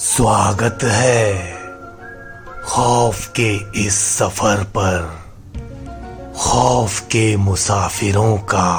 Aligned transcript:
स्वागत 0.00 0.78
है 0.82 1.56
खौफ 2.64 3.26
के 3.26 3.80
इस 3.86 4.18
सफ़र 4.18 4.62
पर, 4.76 5.20
खौफ 6.36 7.00
के 7.00 7.36
मुसाफिरों 7.36 8.38
का। 8.38 8.70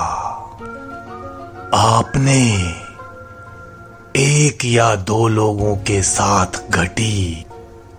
आपने 1.74 2.74
एक 4.15 4.65
या 4.65 4.96
दो 4.96 5.28
लोगों 5.28 5.76
के 5.76 6.04
साथ 6.04 6.70
घटी, 6.70 7.46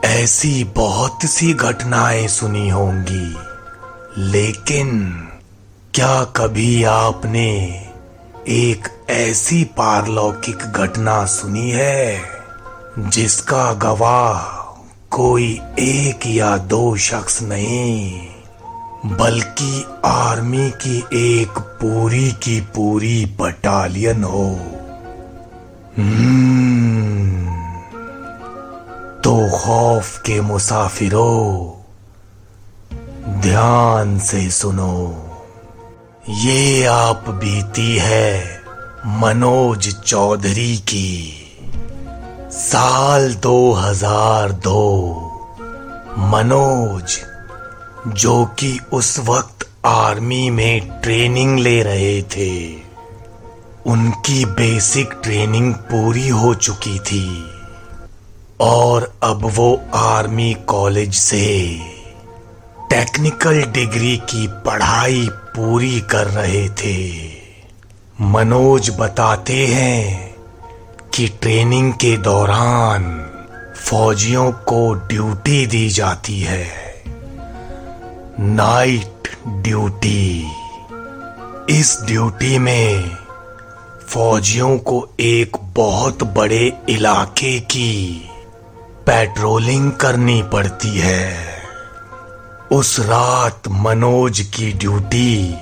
ऐसी 0.04 0.64
बहुत 0.64 1.18
सी 1.25 1.54
घटनाएँ 1.54 2.29
सुनी 2.29 2.68
होंगी। 2.68 3.36
लेकिन 4.18 5.11
क्या 5.95 6.25
कभी 6.25 6.84
आपने 6.84 7.84
एक 8.48 9.07
ऐसी 9.11 9.64
पारलौकिक 9.64 10.59
घटना 10.59 11.27
सुनी 11.27 11.70
है? 11.70 12.41
जिसका 12.98 13.73
गवाह 13.73 14.41
कोई 15.10 15.60
एक 15.78 16.20
या 16.27 16.56
दो 16.56 16.96
शख्स 16.96 17.42
नहीं 17.42 18.27
बल्कि 19.06 19.87
आर्मी 20.05 20.70
की 20.70 20.98
एक 21.12 21.59
पूरी 21.59 22.33
की 22.33 22.60
पूरी 22.60 23.27
बटालियन 23.41 24.24
हो। 24.24 24.56
हम्म, 25.98 27.47
तो 29.20 29.59
खौफ 29.59 30.19
के 30.19 30.41
मुसाफिरों 30.41 31.70
ध्यान 33.41 34.19
से 34.19 34.50
सुनो। 34.50 35.28
ये 36.28 36.84
आप 36.84 37.24
बीती 37.28 37.97
है 37.98 38.61
मनोज 39.06 39.95
चौधरी 39.95 40.77
की। 40.77 41.38
साल 42.52 43.34
2002 43.34 45.11
मनोज, 46.19 47.19
जो 48.08 48.45
कि 48.45 48.81
उस 48.92 49.19
वक्त 49.19 49.70
आर्मी 49.86 50.50
में 50.50 51.00
ट्रेनिंग 51.00 51.58
ले 51.58 51.83
रहे 51.83 52.23
थे, 52.23 52.75
उनकी 53.86 54.45
बेसिक 54.45 55.11
ट्रेनिंग 55.23 55.75
पूरी 55.75 56.28
हो 56.28 56.55
चुकी 56.55 56.98
थी। 56.98 57.50
और 58.61 59.14
अब 59.23 59.41
वो 59.45 59.83
आर्मी 59.95 60.55
कॉलेज 60.55 61.14
से 61.14 61.78
टेक्निकल 62.91 63.62
डिग्री 63.62 64.17
की 64.17 64.48
पढ़ाई 64.48 65.28
पूरी 65.33 66.00
कर 66.00 66.27
रहे 66.27 66.69
थे। 66.69 67.28
मनोज 68.20 68.97
बताते 68.98 69.67
हैं 69.67 70.31
कि 71.14 71.28
ट्रेनिंग 71.28 71.92
के 71.92 72.16
दौरान 72.16 73.30
फौजियों 73.77 74.52
को 74.52 74.94
ड्यूटी 74.94 75.66
दी 75.66 75.88
जाती 75.88 76.41
है। 76.41 76.66
Night 78.41 79.28
duty. 79.48 80.52
इस 81.70 81.98
ड्यूटी 82.05 82.58
में 82.58 83.16
फौजियों 84.08 84.78
को 84.78 85.08
एक 85.20 85.56
बहुत 85.56 86.22
बड़े 86.22 86.72
इलाके 86.88 87.60
की 87.60 88.30
पेट्रोलिंग 89.06 89.92
करनी 89.92 90.42
पड़ती 90.42 90.98
है। 90.98 91.36
उस 92.72 93.00
रात 93.00 93.68
मनोज 93.68 94.40
की 94.40 94.72
ड्यूटी 94.72 95.55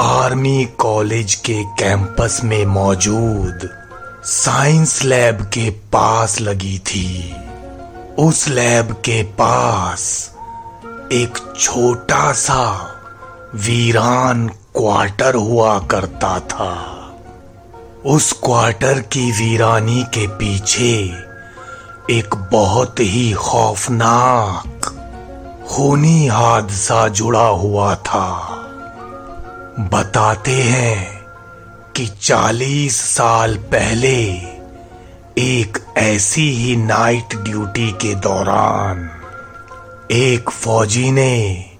आर्मी 0.00 0.64
कॉलेज 0.64 1.34
के 1.34 1.64
कैंपस 1.64 2.40
में 2.44 2.66
मौजूद 2.66 3.85
साइंस 4.28 5.04
लैब 5.04 5.42
के 5.42 5.70
पास 5.70 6.40
लगी 6.40 6.78
थी। 6.78 7.36
उस 8.18 8.48
लैब 8.48 8.92
के 8.92 9.22
पास 9.22 10.30
एक 11.12 11.54
छोटा 11.60 12.32
सा 12.32 12.90
वीरान 13.54 14.48
क्वार्टर 14.48 15.34
हुआ 15.34 15.78
करता 15.78 16.40
था। 16.40 16.74
उस 18.06 18.32
क्वार्टर 18.32 19.00
की 19.00 19.32
वीरानी 19.32 20.02
के 20.02 20.26
पीछे 20.26 21.12
एक 22.10 22.34
बहुत 22.52 23.00
ही 23.00 23.32
खौफनाक, 23.32 24.84
खूनी 25.68 26.26
हादसा 26.26 27.08
जुड़ा 27.08 27.46
हुआ 27.46 27.94
था। 27.94 28.46
बताते 29.78 30.52
हैं 30.52 31.15
कि 31.96 32.06
चालीस 32.06 32.96
साल 32.96 33.56
पहले 33.56 34.32
एक 35.38 35.94
ऐसी 35.96 36.52
ही 36.52 36.76
नाइट 36.76 37.36
ड्यूटी 37.36 37.92
के 37.92 38.14
दौरान 38.14 39.10
एक 40.12 40.50
फौजी 40.50 41.10
ने 41.10 41.70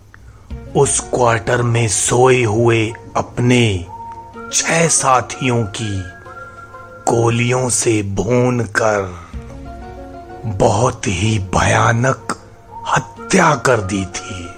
उस 0.76 1.00
क्वार्टर 1.00 1.62
में 1.62 1.88
सोए 1.88 2.42
हुए 2.42 2.92
अपने 3.16 3.86
छह 4.52 4.88
साथियों 4.88 5.64
की 5.64 6.02
गोलियों 7.12 7.68
से 7.68 8.02
भून 8.02 8.60
कर 8.60 9.28
बहुत 10.44 11.02
ही 11.06 11.38
भयानक 11.38 12.38
हत्या 12.88 13.54
कर 13.54 13.80
दी 13.80 14.04
थी। 14.04 14.48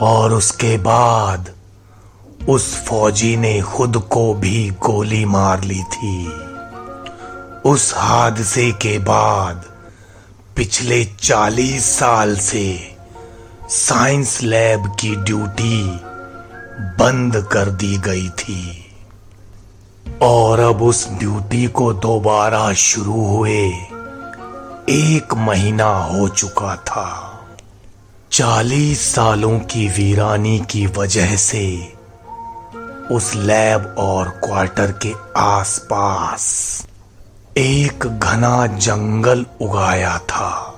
और 0.00 0.32
उसके 0.32 0.78
बाद 0.78 1.50
उस 2.48 2.84
फौजी 2.84 3.36
ने 3.36 3.60
खुद 3.60 3.96
को 3.96 4.34
भी 4.34 4.70
गोली 4.70 5.24
मार 5.24 5.64
ली 5.64 5.82
थी। 5.82 6.26
उस 7.70 7.94
हादसे 7.96 8.72
के 8.72 8.98
बाद, 8.98 9.64
पिछले 10.56 11.04
चालीस 11.04 11.84
साल 11.84 12.36
से 12.36 12.96
साइंस 13.68 14.42
लैब 14.42 14.96
की 15.00 15.16
ड्यूटी 15.16 16.00
बंद 16.80 17.48
कर 17.52 17.64
दी 17.64 17.98
गई 17.98 18.28
थी। 18.28 18.86
और 20.22 20.60
अब 20.60 20.82
उस 20.82 21.10
ड्यूटी 21.10 21.66
को 21.66 21.92
दोबारा 21.92 22.72
शुरू 22.72 23.26
हुए 23.26 23.68
एक 24.88 25.34
महीना 25.34 26.04
हो 26.04 26.28
चुका 26.28 26.76
था। 26.76 27.40
चालीस 28.32 29.14
सालों 29.14 29.58
की 29.58 29.88
वीरानी 29.88 30.60
की 30.70 30.86
वजह 30.86 31.36
से 31.36 31.92
उस 33.10 33.34
लैब 33.34 33.94
और 33.98 34.28
क्वार्टर 34.28 34.92
के 34.92 35.14
आसपास 35.36 36.42
एक 37.58 38.06
घना 38.06 38.66
जंगल 38.66 39.46
उगाया 39.60 40.18
था। 40.18 40.76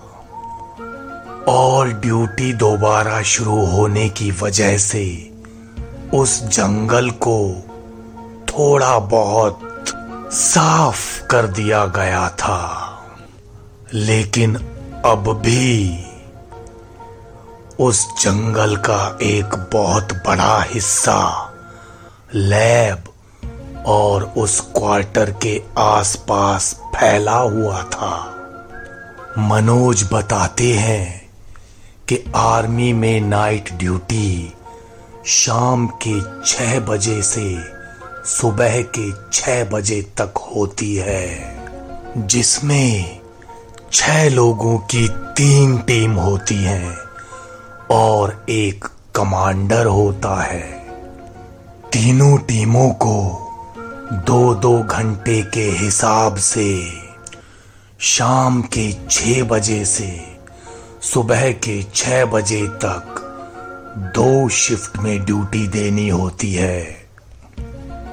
और 1.49 1.89
ड्यूटी 1.89 2.53
दोबारा 2.53 3.23
शुरू 3.23 3.67
होने 3.67 4.09
की 4.09 4.31
वजह 4.31 4.79
से 4.79 5.33
उस 6.15 6.43
जंगल 6.43 7.11
को 7.11 7.55
थोड़ा 8.49 8.99
बहुत 8.99 9.61
साफ़ 10.33 11.23
कर 11.23 11.47
दिया 11.47 11.87
गया 11.87 12.29
था। 12.29 12.89
लेकिन 13.95 14.57
अब 15.05 15.41
भी 15.43 16.05
उस 17.81 18.23
जंगल 18.23 18.77
का 18.77 19.19
एक 19.23 19.69
बहुत 19.73 20.13
बड़ा 20.13 20.63
हिस्सा 20.63 21.49
लैब 22.35 23.05
और 23.87 24.23
उस 24.37 24.61
क्वार्टर 24.61 25.31
के 25.31 25.63
आसपास 25.79 26.81
फैला 26.97 27.37
हुआ 27.37 27.83
था। 27.83 28.39
मनोज 29.39 30.09
बताते 30.13 30.73
हैं 30.73 31.31
कि 32.09 32.33
आर्मी 32.37 32.93
में 32.93 33.21
नाइट 33.21 33.73
ड्यूटी 33.73 34.53
शाम 35.27 35.87
के 35.87 36.21
छह 36.47 36.81
बजे 36.81 37.23
से 37.23 37.57
सुबह 38.27 38.83
के 38.83 39.11
छह 39.33 39.65
बजे 39.65 40.03
तक 40.03 40.39
होती 40.57 40.95
है, 40.97 41.57
जिसमें 42.17 43.21
छह 43.93 44.29
लोगों 44.29 44.79
की 44.79 45.09
तीन 45.09 45.79
टीम 45.79 46.13
होती 46.13 46.55
है 46.55 46.97
और 47.91 48.47
एक 48.49 48.85
कमांडर 49.15 49.87
होता 49.87 50.43
है। 50.43 50.82
तीनों 51.93 52.39
टीमों 52.39 52.91
को 52.91 53.17
दो 54.13 54.55
दो 54.55 54.83
घंटे 54.83 55.43
के 55.43 55.61
हिसाब 55.61 56.37
से 56.37 56.91
शाम 58.01 58.63
के 58.63 58.93
छह 59.11 59.43
बजे 59.43 59.85
से 59.85 60.25
सुबह 61.03 61.53
के 61.53 61.83
छह 61.83 62.25
बजे 62.25 62.67
तक 62.67 63.15
दो 64.17 64.49
शिफ्ट 64.49 64.97
में 64.97 65.25
ड्यूटी 65.25 65.69
देनी 65.69 66.09
होती 66.09 66.55
है। 66.55 66.83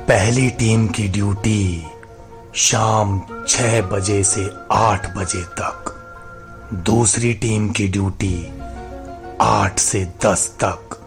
पहली 0.07 0.49
टीम 0.49 0.87
की 0.87 1.07
ड्यूटी 1.07 1.85
शाम 2.55 3.21
छह 3.47 3.81
बजे 3.81 4.23
से 4.23 4.49
आठ 4.71 5.17
बजे 5.17 5.43
तक। 5.43 5.95
दूसरी 6.73 7.33
टीम 7.33 7.69
की 7.69 7.87
ड्यूटी 7.87 8.53
आठ 9.41 9.79
से 9.79 10.13
दस 10.25 10.57
तक। 10.63 10.98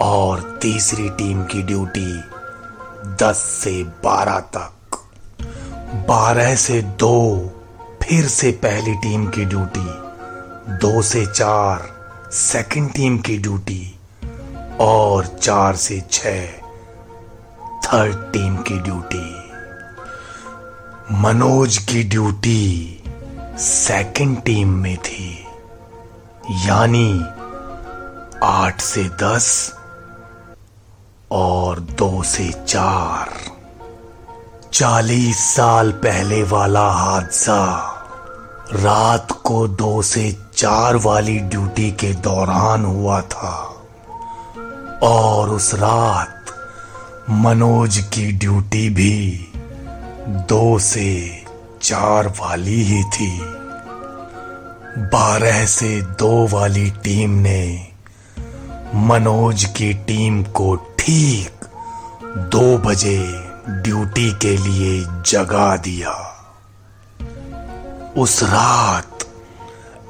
और 0.00 0.58
तीसरी 0.62 1.10
टीम 1.10 1.44
की 1.44 1.62
ड्यूटी 1.62 2.22
10 3.14 3.36
से 3.36 3.84
12 3.84 4.40
तक। 4.40 4.72
12 6.08 6.54
से 6.56 6.82
2 6.82 7.48
फिर 8.02 8.26
से 8.26 8.52
पहली 8.52 8.94
टीम 8.94 9.26
की 9.26 9.44
ड्यूटी। 9.44 9.86
दो 10.76 11.02
से 11.02 11.26
चार 11.26 11.90
सेकंड 12.32 12.92
टीम 12.92 13.18
की 13.18 13.38
ड्यूटी। 13.38 13.94
और 14.80 15.26
चार 15.26 15.76
से 15.76 16.00
छ 16.12 16.26
थर्ड 17.86 18.32
टीम 18.32 18.56
की 18.56 18.78
ड्यूटी। 18.78 19.52
मनोज 21.12 21.78
की 21.78 22.04
ड्यूटी 22.04 23.02
सेकंड 23.58 24.42
टीम 24.42 24.68
में 24.68 24.96
थी। 24.96 25.46
यानी 26.50 27.24
आठ 28.42 28.80
से 28.80 29.04
दस 29.04 29.77
और 31.30 31.80
दो 31.80 32.22
से 32.22 32.52
चार। 32.68 33.28
चालीस 34.72 35.54
साल 35.54 35.92
पहले 35.92 36.42
वाला 36.42 36.90
हादसा 36.90 37.94
रात 38.72 39.32
को 39.44 39.68
दो 39.68 40.02
से 40.02 40.36
चार 40.56 40.96
वाली 40.96 41.38
ड्यूटी 41.38 41.90
के 41.90 42.12
दौरान 42.12 42.84
हुआ 42.84 43.20
था। 43.20 43.74
और 45.02 45.50
उस 45.50 45.74
रात 45.74 46.44
मनोज 47.30 47.98
की 47.98 48.32
ड्यूटी 48.32 48.90
भी 48.90 49.50
दो 50.28 50.78
से 50.78 51.44
चार 51.82 52.28
वाली 52.28 52.82
ही 52.82 53.04
थी। 53.04 53.40
बारह 54.98 55.66
से 55.66 56.02
दो 56.02 56.46
वाली 56.46 56.90
टीम 56.90 57.30
ने 57.30 57.88
मनोज 58.94 59.64
की 59.64 59.94
टीम 59.94 60.42
को 60.42 60.87
ठीक 61.08 61.64
दो 62.52 62.78
बजे 62.78 63.18
ड्यूटी 63.68 64.32
के 64.32 64.56
लिए 64.56 65.00
जगा 65.04 65.76
दिया। 65.76 66.12
उस 68.16 68.42
रात 68.42 69.18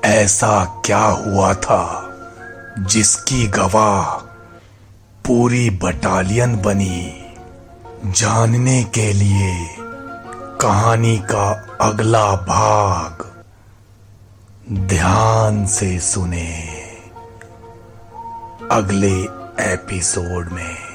ऐसा 0.05 0.65
क्या 0.65 1.05
हुआ 1.05 1.55
था 1.55 2.11
जिसकी 2.79 3.47
गवाह 3.47 4.11
पूरी 5.27 5.71
बटालियन 5.71 6.57
बनी 6.57 7.33
जानने 8.07 8.85
के 8.85 9.13
लिए 9.13 9.77
कहानी 10.61 11.19
का 11.19 11.79
अगला 11.81 12.33
भाग 12.33 13.27
ध्यान 14.73 15.67
से 15.67 16.01
सुने 16.01 16.51
अगले 18.73 19.17
एपिसोड 19.73 20.49
में। 20.53 20.88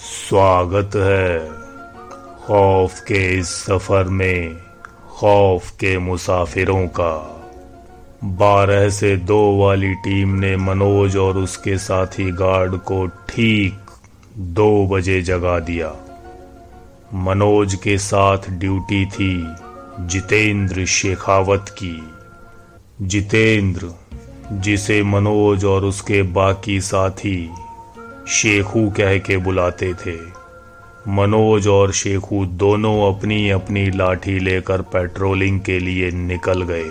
स्वागत 0.00 0.90
है 0.96 1.48
खौफ 2.46 3.00
के 3.00 3.38
इस 3.38 3.48
सफ़र 3.48 4.04
में, 4.04 4.56
खौफ 5.08 5.70
के 5.70 5.98
मुसाफिरों 5.98 6.86
का। 6.86 7.40
बारह 8.24 8.88
से 8.88 9.16
दो 9.16 9.58
वाली 9.58 9.94
टीम 9.94 10.28
ने 10.28 10.56
मनोज 10.56 11.16
और 11.16 11.38
उसके 11.38 11.78
साथी 11.78 12.30
गार्ड 12.30 12.76
को 12.76 13.06
ठीक 13.06 13.78
दो 14.38 14.86
बजे 14.86 15.22
जगा 15.22 15.60
दिया। 15.60 15.94
मनोज 17.14 17.74
के 17.74 17.98
साथ 17.98 18.38
ड्यूटी 18.50 19.06
थी 19.06 19.54
जितेंद्र 20.00 20.86
शेखावत 20.86 21.66
की। 21.68 22.17
जितेंद्र, 23.02 23.92
जिसे 24.52 25.02
मनोज 25.02 25.64
और 25.64 25.84
उसके 25.84 26.22
बाकी 26.22 26.80
साथी 26.80 27.50
शेखू 28.28 28.90
कह 28.90 29.18
के 29.18 29.36
बुलाते 29.36 29.94
थे। 29.94 30.16
मनोज 31.08 31.68
और 31.68 31.92
शेखू 31.92 32.46
दोनों 32.46 33.14
अपनी 33.14 33.50
अपनी 33.50 33.90
लाठी 33.90 34.38
लेकर 34.38 34.82
पेट्रोलिंग 34.82 35.60
के 35.60 35.78
लिए 35.78 36.10
निकल 36.10 36.62
गए। 36.62 36.90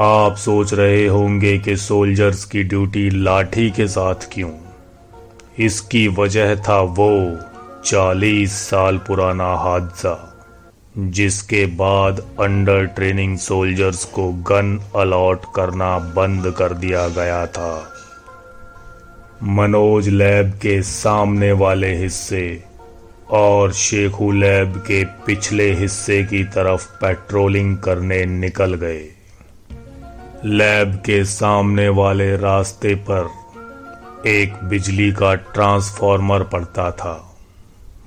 आप 0.00 0.34
सोच 0.38 0.74
रहे 0.74 1.06
होंगे 1.06 1.58
कि 1.58 1.76
सोल्जर्स 1.76 2.44
की 2.44 2.62
ड्यूटी 2.62 3.10
लाठी 3.10 3.70
के 3.70 3.88
साथ 3.88 4.14
क्यों? 4.32 4.50
इसकी 5.58 6.08
वजह 6.08 6.56
था 6.56 6.80
वो 6.80 7.38
चालीस 7.84 8.52
साल 8.52 8.98
पुराना 8.98 9.54
हादसा। 9.54 10.31
जिसके 10.98 11.66
बाद 11.66 12.20
अंडर 12.40 12.84
ट्रेनिंग 12.84 13.38
सोल्जर्स 13.38 14.04
को 14.04 14.32
गन 14.32 14.80
अलॉट 14.96 15.40
करना 15.54 15.98
बंद 15.98 16.54
कर 16.58 16.72
दिया 16.72 17.08
गया 17.08 17.46
था। 17.46 17.92
मनोज 19.42 20.08
लैब 20.08 20.50
के 20.50 20.82
सामने 20.82 21.52
वाले 21.52 21.96
हिस्से 21.96 22.64
और 23.30 23.72
शेखू 23.72 24.32
लैब 24.32 24.76
के 24.76 25.04
पिछले 25.04 25.74
हिस्से 25.74 26.24
की 26.24 26.44
तरफ़ 26.44 26.92
पेट्रोलिंग 27.00 27.78
करने 27.78 28.24
निकल 28.24 28.74
गए। 28.74 29.08
लैब 30.44 30.94
के 30.94 31.24
सामने 31.24 31.88
वाले 31.88 32.36
रास्ते 32.36 32.94
पर 32.94 33.30
एक 34.26 34.54
बिजली 34.64 35.12
का 35.12 35.34
ट्रांसफॉर्मर 35.34 36.42
पड़ता 36.42 36.90
था। 36.90 37.31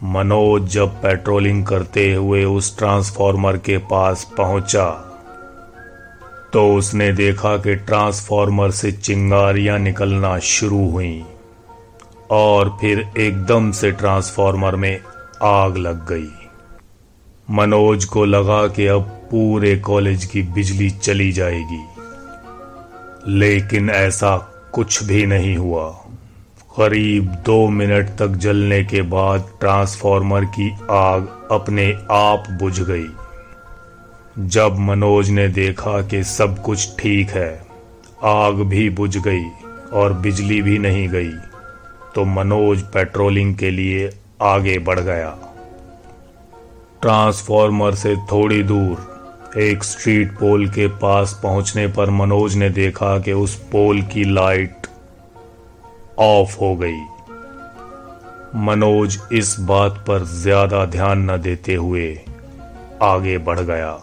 मनोज 0.03 0.69
जब 0.69 1.01
पेट्रोलिंग 1.01 1.65
करते 1.65 2.13
हुए 2.13 2.43
उस 2.43 2.77
ट्रांसफॉर्मर 2.77 3.57
के 3.57 3.77
पास 3.77 4.31
पहुँचा 4.37 4.89
तो 6.53 6.75
उसने 6.75 7.11
देखा 7.13 7.57
कि 7.57 7.75
ट्रांसफॉर्मर 7.75 8.71
से 8.71 8.91
चिंगारियाँ 8.91 9.79
निकलना 9.79 10.39
शुरू 10.39 10.89
हुई 10.89 11.23
और 12.31 12.77
फिर 12.81 13.07
एकदम 13.17 13.71
से 13.71 13.91
ट्रांसफॉर्मर 13.91 14.75
में 14.75 14.99
आग 15.43 15.77
लग 15.77 16.07
गई। 16.07 16.29
मनोज 17.49 18.05
को 18.05 18.25
लगा 18.25 18.67
कि 18.67 18.87
अब 18.87 19.01
पूरे 19.01 19.75
कॉलेज 19.79 20.25
की 20.25 20.41
बिजली 20.41 20.89
चली 20.89 21.31
जाएगी, 21.31 21.83
लेकिन 23.27 23.89
ऐसा 23.89 24.37
कुछ 24.73 25.03
भी 25.03 25.25
नहीं 25.25 25.57
हुआ। 25.57 26.04
करीब 26.77 27.25
दो 27.45 27.67
मिनट 27.69 28.07
तक 28.19 28.35
जलने 28.37 28.83
के 28.83 29.01
बाद 29.01 29.43
ट्रांसफॉर्मर 29.59 30.45
की 30.55 30.69
आग 30.91 31.27
अपने 31.51 31.85
आप 32.11 32.47
बुझ 32.61 32.79
गई। 32.81 34.47
जब 34.47 34.79
मनोज 34.79 35.29
ने 35.29 35.47
देखा 35.47 36.01
कि 36.01 36.23
सब 36.23 36.61
कुछ 36.61 36.87
ठीक 36.99 37.29
है, 37.29 37.51
आग 38.23 38.61
भी 38.63 38.89
बुझ 38.89 39.17
गई 39.17 39.45
और 39.93 40.13
बिजली 40.13 40.61
भी 40.61 40.77
नहीं 40.77 41.07
गई 41.09 41.31
तो 42.15 42.25
मनोज 42.25 42.81
पेट्रोलिंग 42.93 43.55
के 43.55 43.69
लिए 43.71 44.09
आगे 44.43 44.77
बढ़ 44.79 44.99
गया। 44.99 45.29
ट्रांसफॉर्मर 47.01 47.95
से 47.95 48.15
थोड़ी 48.31 48.61
दूर, 48.63 49.53
एक 49.57 49.83
स्ट्रीट 49.83 50.31
पोल 50.31 50.67
के 50.69 50.87
पास 50.97 51.39
पहुँचने 51.43 51.87
पर 51.87 52.09
मनोज 52.13 52.55
ने 52.55 52.69
देखा 52.71 53.17
कि 53.19 53.33
उस 53.33 53.55
पोल 53.71 54.01
की 54.03 54.23
लाइट 54.33 54.87
ऑफ़ 56.17 56.57
हो 56.59 56.75
गई। 56.75 56.99
मनोज 58.57 59.17
इस 59.33 59.55
बात 59.59 60.03
पर 60.07 60.23
ज़्यादा 60.23 60.85
ध्यान 60.85 61.29
न 61.31 61.37
देते 61.37 61.75
हुए 61.75 62.07
आगे 63.03 63.37
बढ़ 63.37 63.59
गया। 63.59 63.99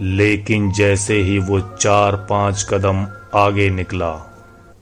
लेकिन 0.00 0.70
जैसे 0.72 1.14
ही 1.14 1.38
वो 1.38 1.60
चार 1.60 2.16
पाँच 2.30 2.66
कदम 2.70 3.06
आगे 3.34 3.68
निकला 3.70 4.12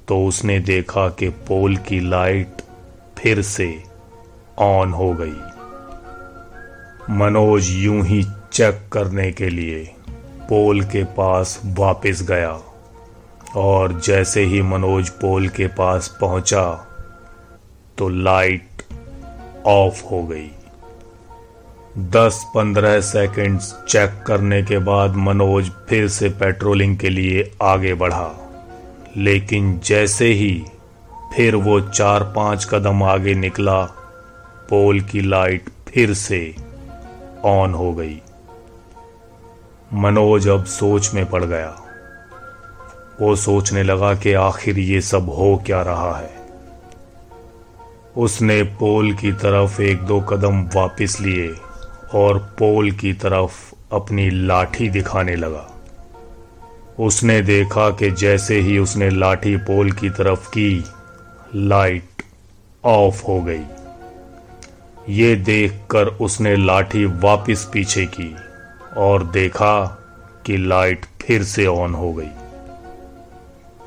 तो 0.09 0.25
उसने 0.27 0.59
देखा 0.61 1.09
कि 1.09 1.29
पोल 1.49 1.77
की 1.89 2.01
लाइट 2.01 2.63
फिर 3.19 3.43
से 3.43 3.69
ऑन 4.59 4.93
हो 4.93 5.13
गई। 5.13 5.39
मनोज 7.17 7.71
यूँ 7.75 8.03
ही 8.05 8.23
चेक 8.53 8.89
करने 8.93 9.31
के 9.33 9.49
लिए 9.51 9.85
पोल 10.49 10.81
के 10.85 11.05
पास 11.17 11.61
वापस 11.79 12.23
गया। 12.23 12.53
और 13.57 14.01
जैसे 14.01 14.45
ही 14.45 14.63
मनोज 14.63 15.09
पोल 15.09 15.49
के 15.49 15.67
पास 15.67 16.19
पहुँचा 16.21 16.87
तो 17.99 18.09
लाइट 18.09 18.83
ऑफ़ 19.67 20.05
हो 20.05 20.23
गई। 20.23 20.51
दस 21.99 22.45
पंद्रह 22.55 23.01
सेकंड्स 23.01 23.75
चेक 23.89 24.23
करने 24.27 24.63
के 24.63 24.79
बाद 24.79 25.17
मनोज 25.17 25.71
फिर 25.89 26.09
से 26.09 26.29
पेट्रोलिंग 26.29 26.99
के 26.99 27.09
लिए 27.09 27.53
आगे 27.63 27.95
बढ़ा। 27.95 28.31
लेकिन 29.17 29.81
जैसे 29.85 30.27
ही 30.27 30.65
फिर 31.37 31.57
वो 31.57 31.81
चार 31.81 32.25
पाँच 32.25 32.65
कदम 32.65 33.03
आगे 33.03 33.35
निकला, 33.35 33.85
पोल 34.71 35.01
की 35.01 35.21
लाइट 35.21 35.65
फिर 35.89 36.15
से 36.15 36.55
ऑन 37.45 37.75
हो 37.75 37.93
गई। 37.93 38.21
मनोज 39.95 40.49
अब 40.49 40.65
सोच 40.65 41.15
में 41.15 41.31
पड़ 41.31 41.45
गया। 41.45 41.80
वो 43.21 43.37
सोचने 43.37 43.83
लगा 43.83 44.15
कि 44.15 44.33
आखिर 44.33 44.79
ये 44.79 45.01
सब 45.01 45.29
हो 45.29 45.63
क्या 45.67 45.83
रहा 45.83 46.17
है। 46.19 46.31
उसने 48.17 48.63
पोल 48.63 49.13
की 49.13 49.33
तरफ़ 49.33 49.83
एक 49.83 49.99
दो 49.99 50.21
कदम 50.21 50.63
वापस 50.63 51.19
लिए 51.21 51.55
और 52.15 52.39
पोल 52.39 52.91
की 52.91 53.13
तरफ़ 53.13 53.75
अपनी 53.93 54.31
लाठी 54.31 54.89
दिखाने 54.89 55.37
लगा। 55.37 55.71
उसने 56.99 57.43
देखा 57.43 57.91
कि 57.91 58.11
जैसे 58.11 58.61
ही 58.61 58.79
उसने 58.79 59.11
लाठी 59.11 59.57
पोल 59.57 59.93
की 59.93 60.11
तरफ़ 60.11 60.49
की, 60.49 60.85
लाइट 61.55 62.23
ऑफ़ 62.85 63.27
हो 63.27 63.41
गई। 63.41 63.63
ये 65.09 65.37
देखकर 65.37 66.07
उसने 66.07 66.57
लाठी 66.57 67.05
वापस 67.05 67.71
पीछे 67.73 68.07
की 68.07 68.37
और 68.97 69.25
देखा 69.25 69.87
कि 70.47 70.57
लाइट 70.57 71.07
फिर 71.23 71.43
से 71.43 71.67
ऑन 71.67 71.95
हो 71.95 72.13
गई। 72.13 72.31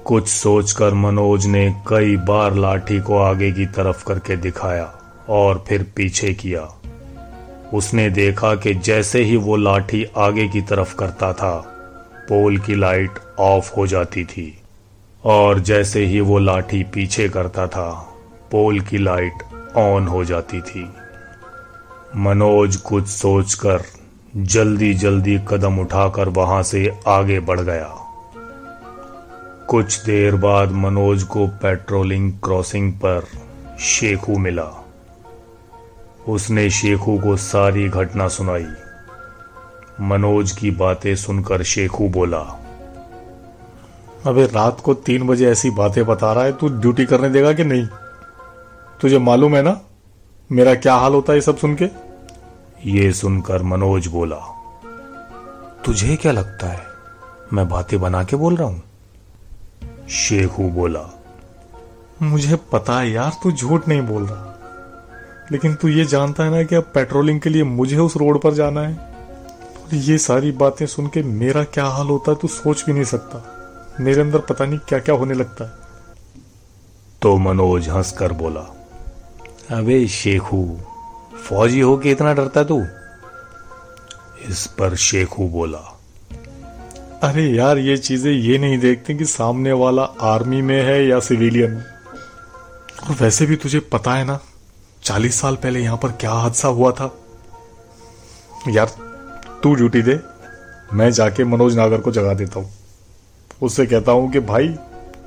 कुछ 0.06 0.28
सोचकर 0.28 0.94
मनोज 0.94 1.46
ने 1.46 1.76
कई 1.88 2.18
बार 2.18 2.54
लाठी 2.54 3.00
को 3.00 3.18
आगे 3.18 3.52
की 3.52 3.66
तरफ़ 3.66 4.06
करके 4.06 4.38
दिखाया 4.38 4.94
और 5.30 5.64
फिर 5.68 5.84
पीछे 5.96 6.34
किया। 6.34 6.62
उसने 7.74 8.10
देखा 8.10 8.56
कि 8.56 8.74
जैसे 8.74 9.24
ही 9.24 9.36
वो 9.36 9.56
लाठी 9.56 10.06
आगे 10.18 10.48
की 10.48 10.62
तरफ़ 10.62 10.96
करता 10.96 11.34
था, 11.34 11.60
पोल 12.30 12.58
की 12.58 12.76
लाइट 12.76 13.10
ऑफ़ 13.40 13.76
हो 13.76 13.88
जाती 13.88 14.26
थी 14.26 14.62
और 15.24 15.60
जैसे 15.60 16.06
ही 16.06 16.20
वो 16.20 16.40
लाठी 16.40 16.84
पीछे 16.84 17.30
करता 17.30 17.68
था, 17.68 18.16
पोल 18.52 18.80
की 18.80 18.98
लाइट 18.98 19.44
ऑन 19.76 20.08
हो 20.08 20.26
जाती 20.26 20.62
थी। 20.62 20.90
मनोज 22.16 22.76
कुछ 22.76 23.08
सोचकर 23.08 23.82
जल्दी 24.38 24.94
जल्दी 24.94 25.40
कदम 25.48 25.80
उठाकर 25.80 26.30
वहाँ 26.30 26.64
से 26.64 27.00
आगे 27.08 27.40
बढ़ 27.40 27.60
गया। 27.60 28.03
कुछ 29.70 30.06
देर 30.06 30.36
बाद 30.36 30.72
मनोज 30.72 31.24
को 31.24 31.48
पेट्रोलिंग 31.48 32.34
क्रॉसिंग 32.34 32.94
पर 32.94 33.28
शेखू 33.80 34.38
मिला। 34.38 34.86
उसने 36.28 36.70
शेखू 36.70 37.18
को 37.18 37.38
सारी 37.38 37.90
घटना 37.90 38.28
सुनाई। 38.28 38.66
मनोज 40.02 40.52
की 40.52 40.72
बातें 40.72 41.16
सुनकर 41.16 41.64
शेखू 41.64 42.10
बोला 42.10 42.42
अबे 44.26 44.46
रात 44.46 44.80
को 44.80 44.94
तीन 44.94 45.28
बजे 45.28 45.50
ऐसी 45.52 45.70
बातें 45.70 46.06
बता 46.06 46.34
रहा 46.34 46.44
है 46.44 46.52
तू 46.52 46.68
ड्यूटी 46.70 47.06
करने 47.06 47.30
देगा 47.30 47.54
कि 47.54 47.64
नहीं? 47.64 47.88
तुझे 49.02 49.18
मालूम 49.18 49.56
है 49.56 49.62
ना 49.62 49.80
मेरा 50.52 50.76
क्या 50.76 50.96
हाल 50.96 51.14
होता 51.14 51.34
है 51.34 51.42
सब 51.42 51.58
सुन 51.58 51.76
के? 51.76 51.86
ये 52.86 53.12
सुनकर 53.14 53.64
मनोज 53.64 54.08
बोला 54.08 54.42
तुझे 55.86 56.16
क्या 56.16 56.32
लगता 56.32 56.68
है 56.68 56.82
मैं 57.54 57.70
बातें 57.70 58.02
बना 58.02 58.24
के 58.24 58.36
बोल 58.36 58.56
रहा 58.56 58.68
हूँ? 58.68 58.82
शेखू 60.10 60.70
बोला 60.70 61.20
मुझे 62.22 62.56
पता 62.56 63.00
है 63.00 63.12
यार 63.12 63.32
तू 63.44 63.52
झूठ 63.52 63.88
नहीं 63.88 64.02
बोल 64.02 64.26
रहा। 64.26 64.50
लेकिन 65.52 65.76
तू 65.76 65.88
ये 65.88 66.06
जानता 66.06 66.44
है 66.44 66.52
ना 66.52 66.64
कि 66.64 66.76
अब 66.76 66.84
पेट्रोलिंग 66.84 67.42
के 67.42 67.50
लिए 67.50 67.64
मुझे 67.64 67.98
उस 67.98 68.18
रोड 68.18 68.42
पर 68.42 68.54
जाना 68.54 68.82
है। 68.82 68.98
और 69.76 69.96
ये 69.96 70.18
सारी 70.18 70.52
बातें 70.52 70.86
सुन 70.86 71.08
के 71.08 71.24
मेरा 71.24 71.64
क्या 71.64 71.86
हाल 71.86 72.08
होता 72.08 72.32
है 72.32 72.38
तू 72.42 72.48
सोच 72.48 72.86
भी 72.86 72.94
नहीं 72.94 73.04
सकता। 73.04 73.50
मेरे 74.00 74.22
अंदर 74.22 74.40
पता 74.40 74.66
नहीं 74.66 74.80
क्या 74.80 75.00
क्या 75.00 75.16
होने 75.16 75.34
लगता 75.34 75.66
है। 75.66 75.72
तो 77.22 77.38
मनोज 77.38 77.90
हंसकर 77.90 78.32
बोला 78.32 78.62
अबे 79.72 80.08
शेखू 80.08 80.80
फौजी 81.50 81.80
हो 81.80 81.98
के 81.98 82.12
इतना 82.12 82.34
डरता 82.34 82.64
तू? 82.64 82.84
इस 84.50 84.68
पर 84.68 84.96
शेखू 84.96 85.48
बोला 85.48 85.93
अरे 87.24 87.44
यार, 87.48 87.78
ये 87.78 87.96
चीज़ें 87.98 88.32
ये 88.32 88.58
नहीं 88.58 88.78
देखते 88.78 89.14
कि 89.14 89.26
सामने 89.26 89.72
वाला 89.72 90.04
आर्मी 90.22 90.62
में 90.62 90.82
है 90.84 91.06
या 91.06 91.20
सिविलियन 91.20 91.76
और 93.04 93.16
वैसे 93.22 93.46
भी 93.46 93.56
तुझे 93.56 93.80
पता 93.92 94.14
है 94.14 94.26
ना, 94.26 94.40
चालीस 95.04 95.40
साल 95.42 95.56
पहले 95.56 95.80
यहाँ 95.80 95.98
पर 95.98 96.12
क्या 96.12 96.32
हादसा 96.32 96.68
हुआ 96.70 96.92
था? 96.92 97.06
यार, 98.70 98.92
तू 99.64 99.74
ड्यूटी 99.76 100.02
दे, 100.02 100.20
मैं 100.94 101.10
जाके 101.12 101.44
मनोज 101.44 101.78
नागर 101.78 102.02
को 102.02 102.12
जगा 102.12 102.34
देता 102.34 102.60
हूँ। 102.60 102.72
उससे 103.62 103.86
कहता 103.86 104.12
हूँ 104.12 104.32
कि 104.32 104.40
भाई, 104.42 104.68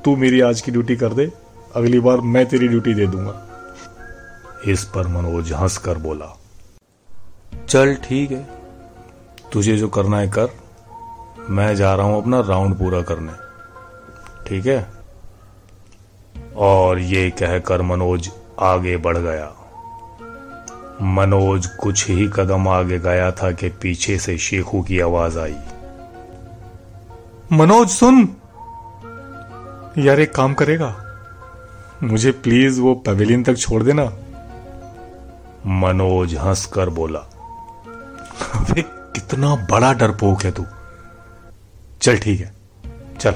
तू 0.05 0.17
मेरी 0.17 0.41
आज 0.41 0.61
की 0.61 0.73
ड्यूटी 0.73 0.97
कर 0.97 1.15
दे, 1.15 1.31
अगली 1.77 2.01
बार 2.01 2.21
मैं 2.21 2.45
तेरी 2.47 2.69
ड्यूटी 2.69 2.95
दे 2.95 3.07
दूँगा। 3.07 3.35
इस 4.67 4.85
पर 4.85 5.09
मनोज 5.09 5.53
हंसकर 5.53 5.99
बोला, 6.01 6.37
चल 7.69 7.95
ठीक 8.05 8.31
है, 8.31 8.47
तुझे 9.53 9.77
जो 9.77 9.89
करना 9.89 10.19
है 10.19 10.29
कर। 10.29 10.66
मैं 11.51 11.77
जा 11.77 11.95
रहा 11.95 12.07
हूँ 12.07 12.23
अपना 12.23 12.41
राउंड 12.41 12.79
पूरा 12.79 13.03
करने। 13.03 13.33
ठीक 14.47 14.67
है? 14.67 14.91
और 16.57 16.99
ये 16.99 17.31
कहकर 17.31 17.83
मनोज 17.83 18.31
आगे 18.61 18.97
बढ़ 18.97 19.17
गया। 19.17 19.53
मनोज 21.03 21.67
कुछ 21.67 22.09
ही 22.09 22.29
कदम 22.29 22.69
आगे 22.69 22.99
गया 22.99 23.31
था 23.31 23.53
कि 23.53 23.69
पीछे 23.69 24.19
से 24.19 24.39
शेखू 24.39 24.83
की 24.83 25.01
आवाज़ 25.01 25.39
आई। 25.39 25.57
मनोज 27.53 27.89
सुन। 27.89 28.37
यार 29.99 30.21
एक 30.21 30.35
काम 30.35 30.55
करेगा? 30.55 30.97
मुझे 32.03 32.31
प्लीज़ 32.31 32.81
वो 32.81 32.95
पवेलियन 32.95 33.43
तक 33.43 33.57
छोड़ 33.57 33.83
देना। 33.83 34.13
मनोज 35.67 36.35
हंसकर 36.35 36.91
बोला 36.91 37.19
अबे 38.55 38.83
कितना 38.83 39.55
बड़ा 39.71 39.93
डरपोक 39.93 40.45
है 40.45 40.53
तू। 40.53 40.65
चल, 42.07 42.17
ठीक 42.17 42.41
है। 42.41 42.53
चल, 43.21 43.35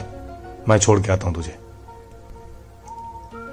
मैं 0.68 0.78
छोड़ 0.78 1.00
के 1.00 1.12
आता 1.12 1.26
हूँ 1.26 1.34
तुझे। 1.34 1.56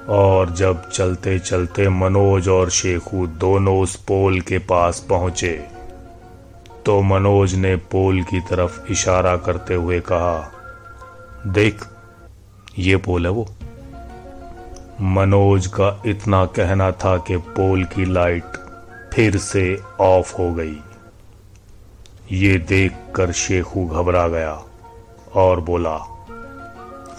और 0.10 0.50
जब 0.50 0.90
चलते 0.90 1.40
चलते 1.40 1.90
मनोज 1.90 2.48
और 2.48 2.70
शेखू 2.70 3.28
दोनों 3.28 3.80
उस 3.80 3.96
पोल 3.96 4.42
के 4.42 4.58
पास 4.58 5.00
पहुँचे 5.10 5.68
तो 6.86 7.02
मनोज 7.02 7.56
ने 7.56 7.76
पोल 7.76 8.22
की 8.24 8.42
तरफ़ 8.42 8.92
इशारा 8.92 9.38
करते 9.38 9.74
हुए 9.74 10.00
कहा, 10.00 10.52
देख, 11.48 11.86
ये 12.80 12.98
पोल 12.98 13.26
है 13.26 13.32
वो। 13.32 13.48
मनोज 15.02 15.68
का 15.68 16.02
इतना 16.06 16.46
कहना 16.46 16.92
था 16.92 17.18
कि 17.18 17.38
पोल 17.38 17.84
की 17.84 18.06
लाइट 18.06 18.58
फिर 19.14 19.38
से 19.38 19.80
ऑफ़ 20.00 20.38
हो 20.38 20.54
गई। 20.54 20.78
ये 22.32 22.58
देखकर 22.58 23.32
शेखू 23.32 23.86
घबरा 23.88 24.28
गया। 24.28 24.64
और 25.38 25.60
बोला 25.62 25.96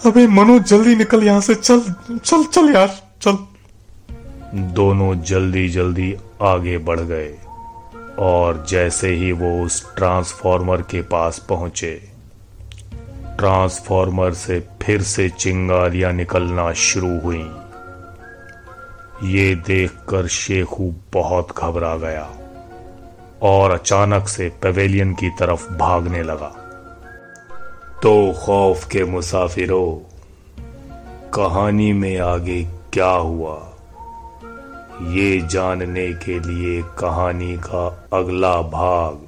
अबे 0.05 0.25
मनोज 0.27 0.63
जल्दी 0.63 0.95
निकल 0.95 1.23
यहाँ 1.23 1.41
से 1.41 1.55
चल 1.55 1.81
चल 2.17 2.43
चल 2.43 2.73
यार 2.75 2.91
चल। 3.21 3.37
दोनों 4.73 5.13
जल्दी 5.21 5.67
जल्दी 5.69 6.13
आगे 6.41 6.77
बढ़ 6.77 6.99
गए 6.99 7.33
और 8.19 8.65
जैसे 8.69 9.09
ही 9.15 9.31
वो 9.31 9.51
उस 9.63 9.83
ट्रांसफॉर्मर 9.95 10.81
के 10.81 11.01
पास 11.01 11.39
पहुँचे 11.49 11.93
ट्रांसफॉर्मर 13.37 14.33
से 14.33 14.59
फिर 14.81 15.01
से 15.01 15.29
चिंगारियाँ 15.29 16.11
निकलना 16.13 16.71
शुरू 16.73 17.19
हुई। 17.19 17.43
ये 19.31 19.55
देखकर 19.67 20.27
शेखू 20.27 20.91
बहुत 21.13 21.57
घबरा 21.57 21.95
गया 21.97 22.27
और 23.41 23.71
अचानक 23.71 24.27
से 24.27 24.49
पवेलियन 24.63 25.13
की 25.13 25.29
तरफ़ 25.29 25.67
भागने 25.73 26.23
लगा। 26.23 26.51
तो 28.03 28.33
खौफ 28.33 28.87
के 28.87 29.03
मुसाफिरों, 29.03 29.95
कहानी 31.29 31.93
में 31.93 32.19
आगे 32.19 32.63
क्या 32.63 33.09
हुआ? 33.09 33.73
ये 35.01 35.47
जानने 35.47 36.13
के 36.13 36.39
लिए 36.39 36.83
कहानी 36.99 37.57
का 37.57 38.07
अगला 38.13 38.61
भाग 38.61 39.27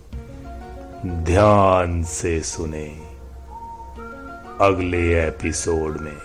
ध्यान 1.05 2.03
से 2.03 2.41
सुने 2.41 3.01
अगले 4.61 5.27
एपिसोड 5.27 5.97
में। 6.01 6.17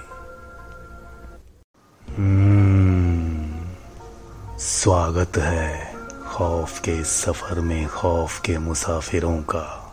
स्वागत 4.58 5.36
है 5.36 5.94
खौफ 6.28 6.78
के 6.78 7.04
सफ़र 7.04 7.60
में 7.60 7.88
खौफ 7.88 8.40
के 8.40 8.58
मुसाफिरों 8.58 9.42
का। 9.42 9.85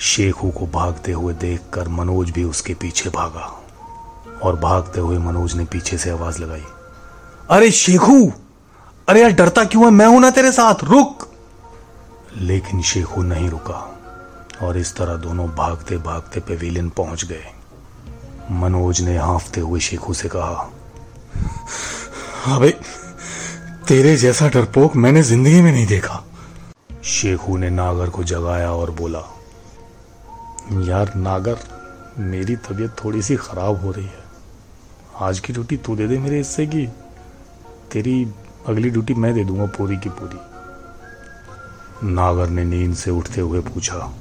शेखू 0.00 0.50
को 0.50 0.66
भागते 0.66 1.12
हुए 1.12 1.34
देखकर 1.34 1.88
मनोज 1.88 2.30
भी 2.30 2.44
उसके 2.44 2.74
पीछे 2.74 3.10
भागा 3.10 3.52
और 4.42 4.56
भागते 4.56 5.00
हुए 5.00 5.18
मनोज 5.18 5.54
ने 5.54 5.64
पीछे 5.64 5.98
से 5.98 6.10
आवाज़ 6.10 6.38
लगाई, 6.38 6.64
अरे 7.50 7.70
शेखू, 7.70 8.32
अरे 9.08 9.20
यार 9.22 9.32
डरता 9.32 9.64
क्यों 9.64 9.84
है? 9.84 9.90
मैं 9.90 10.06
हूँ 10.06 10.20
ना 10.20 10.30
तेरे 10.30 10.52
साथ, 10.52 10.84
रुक! 10.84 11.28
लेकिन 12.36 12.82
शेखू 12.82 13.22
नहीं 13.22 13.48
रुका 13.50 13.98
और 14.62 14.76
इस 14.78 14.94
तरह 14.96 15.16
दोनों 15.16 15.48
भागते 15.48 15.96
भागते 15.98 16.40
पेविलियन 16.40 16.88
पहुँच 16.88 17.24
गए। 17.24 17.44
मनोज 18.50 19.00
ने 19.00 19.16
हाफते 19.18 19.60
हुए 19.60 19.80
शेखू 19.80 20.14
से 20.14 20.28
कहा, 20.28 20.70
अबे, 22.46 22.70
तेरे 23.88 24.16
जैसा 24.16 24.48
डरपोक 24.48 24.96
मैंने 24.96 25.22
ज़िंदगी 25.22 25.62
में 25.62 25.72
नहीं 25.72 25.86
देखा। 25.86 26.22
शेखू 27.04 27.56
ने 27.56 27.70
नागर 27.70 28.10
को 28.10 28.24
जगाया 28.24 28.70
और 28.72 28.90
बोला 28.90 29.22
यार 30.72 31.14
नागर 31.14 31.56
मेरी 32.18 32.56
तबीयत 32.56 32.96
थोड़ी 33.04 33.22
सी 33.22 33.36
खराब 33.36 33.80
हो 33.80 33.90
रही 33.90 34.04
है। 34.04 34.24
आज 35.20 35.40
की 35.40 35.52
ड्यूटी 35.52 35.76
तू 35.76 35.96
दे 35.96 36.06
दे 36.08 36.18
मेरे 36.18 36.36
हिस्से 36.36 36.66
की। 36.66 36.86
तेरी 37.92 38.32
अगली 38.68 38.90
ड्यूटी 38.90 39.14
मैं 39.14 39.34
दे 39.34 39.44
दूँगा 39.44 39.66
पूरी 39.66 39.96
की 39.96 40.08
पूरी। 40.08 40.38
नागर 42.12 42.48
ने 42.48 42.64
नींद 42.64 42.96
से 42.96 43.10
उठते 43.10 43.40
हुए 43.40 43.60
पूछा 43.60 44.12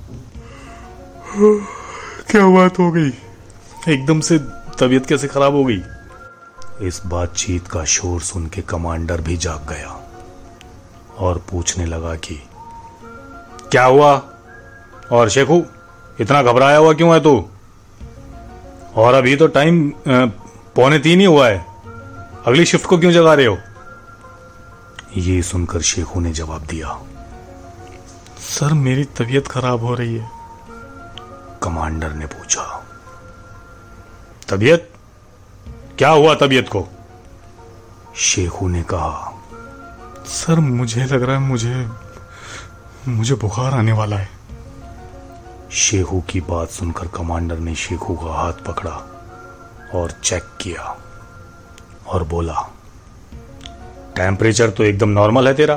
क्या 2.30 2.46
बात 2.48 2.80
हो 2.80 2.92
गई? 2.92 3.10
एकदम 3.90 4.20
से 4.20 4.40
तबीयत 4.80 5.06
कैसे 5.06 5.28
खराब 5.28 5.54
हो 5.54 5.66
गई? 5.66 5.82
इस 6.88 7.02
बातचीत 7.06 7.68
का 7.68 7.84
शोर 7.86 8.22
सुन 8.22 8.48
के 8.48 8.62
कमांडर 8.62 9.22
भी 9.22 9.38
जाग 9.38 9.70
गया 9.70 10.10
और 11.18 11.46
पूछने 11.52 11.86
लगा 11.86 12.16
कि 12.16 12.44
क्या 13.72 13.86
हुआ? 13.86 14.14
और 15.12 15.30
शेखू 15.30 15.64
इतना 16.20 16.42
घबराया 16.44 16.78
हुआ 16.78 16.94
क्यों 16.94 17.14
है 17.14 17.20
तू? 17.20 17.38
और 18.96 19.14
अभी 19.14 19.36
तो 19.36 19.48
टाइम 19.48 19.92
पौने 20.08 21.00
तीन 21.00 21.20
ही 21.20 21.26
हुआ 21.26 21.48
है। 21.48 21.66
अगली 22.48 22.66
शिफ्ट 22.66 22.86
को 22.86 22.98
क्यों 22.98 23.12
जगा 23.12 23.34
रहे 23.34 23.46
हो? 23.46 23.58
ये 25.18 25.42
सुनकर 25.42 25.82
शेखू 25.82 26.20
ने 26.20 26.32
जवाब 26.34 26.62
दिया, 26.62 26.98
सर, 28.40 28.74
मेरी 28.76 29.04
तबीयत 29.18 29.48
खराब 29.48 29.84
हो 29.84 29.94
रही 29.96 30.16
है। 30.16 30.30
कमांडर 31.64 32.14
ने 32.14 32.26
पूछा, 32.28 32.64
तबीयत? 34.50 34.90
क्या 35.98 36.10
हुआ 36.10 36.34
तबीयत 36.36 36.70
को? 36.70 36.86
शेखू 38.16 38.68
ने 38.68 38.84
कहा, 38.84 39.32
सर, 40.28 40.60
मुझे 40.60 41.06
लग 41.06 41.24
रहा 41.24 41.36
है 41.36 41.42
मुझे 41.42 41.88
मुझे 43.08 43.36
बुखार 43.36 43.74
आने 43.74 43.92
वाला 43.92 44.18
है। 44.18 44.30
शेखू 45.76 46.20
की 46.22 46.40
बात 46.42 46.70
सुनकर 46.70 47.08
कमांडर 47.08 47.58
ने 47.58 47.74
शेखू 47.76 48.14
का 48.16 48.34
हाथ 48.34 48.54
पकड़ा 48.66 48.92
और 49.96 50.12
चेक 50.24 50.44
किया 50.62 50.84
और 52.08 52.24
बोला, 52.24 52.62
टेम्परेचर 54.16 54.70
तो 54.70 54.84
एकदम 54.84 55.10
नॉर्मल 55.10 55.48
है 55.48 55.54
तेरा? 55.54 55.76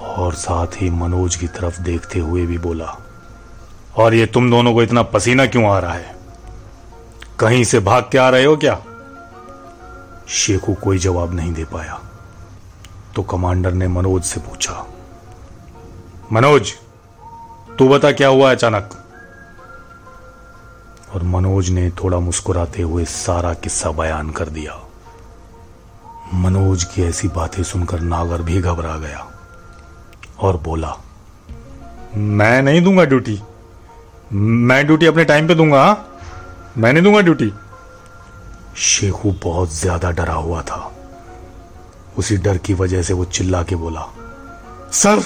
और 0.00 0.34
साथ 0.34 0.76
ही 0.76 0.90
मनोज 0.90 1.36
की 1.36 1.46
तरफ़ 1.48 1.80
देखते 1.80 2.18
हुए 2.18 2.44
भी 2.46 2.58
बोला, 2.58 2.96
और 3.96 4.14
ये 4.14 4.26
तुम 4.26 4.50
दोनों 4.50 4.74
को 4.74 4.82
इतना 4.82 5.02
पसीना 5.06 5.46
क्यों 5.46 5.64
आ 5.66 5.78
रहा 5.78 5.94
है? 5.94 6.14
कहीं 7.40 7.64
से 7.64 7.80
भाग 7.80 8.08
के 8.12 8.18
आ 8.18 8.28
रहे 8.30 8.44
हो 8.44 8.56
क्या? 8.56 8.78
शेखू 10.28 10.74
कोई 10.74 10.98
जवाब 10.98 11.34
नहीं 11.34 11.52
दे 11.52 11.64
पाया। 11.64 12.00
तो 13.16 13.22
कमांडर 13.22 13.72
ने 13.72 13.88
मनोज 13.88 14.22
से 14.24 14.40
पूछा, 14.40 14.86
मनोज 16.32 16.74
तू 17.78 17.88
बता 17.88 18.10
क्या 18.12 18.28
हुआ 18.28 18.50
अचानक? 18.50 18.90
और 21.14 21.22
मनोज 21.22 21.68
ने 21.70 21.90
थोड़ा 21.94 22.18
मुस्कुराते 22.18 22.82
हुए 22.82 23.04
सारा 23.04 23.52
किस्सा 23.54 23.90
बयान 23.92 24.30
कर 24.30 24.48
दिया। 24.48 24.78
मनोज 26.34 26.84
की 26.84 27.02
ऐसी 27.02 27.28
बातें 27.28 27.62
सुनकर 27.62 28.00
नागर 28.00 28.42
भी 28.42 28.60
घबरा 28.60 28.96
गया 28.98 29.26
और 30.40 30.56
बोला, 30.56 30.94
मैं 32.16 32.60
नहीं 32.62 32.82
दूँगा 32.82 33.04
ड्यूटी। 33.04 33.40
मैं 34.32 34.86
ड्यूटी 34.86 35.06
अपने 35.06 35.24
टाइम 35.24 35.48
पे 35.48 35.54
दूँगा, 35.54 35.82
हा? 35.84 35.96
मैं 36.78 36.92
नहीं 36.92 37.02
दूँगा 37.02 37.20
ड्यूटी। 37.20 37.52
शेखू 38.78 39.32
बहुत 39.42 39.74
ज़्यादा 39.74 40.10
डरा 40.10 40.34
हुआ 40.34 40.62
था। 40.62 40.90
उसी 42.18 42.36
डर 42.36 42.58
की 42.58 42.74
वजह 42.74 43.02
से 43.02 43.14
वो 43.14 43.24
चिल्ला 43.26 43.62
के 43.62 43.76
बोला, 43.76 44.06
सर, 44.92 45.22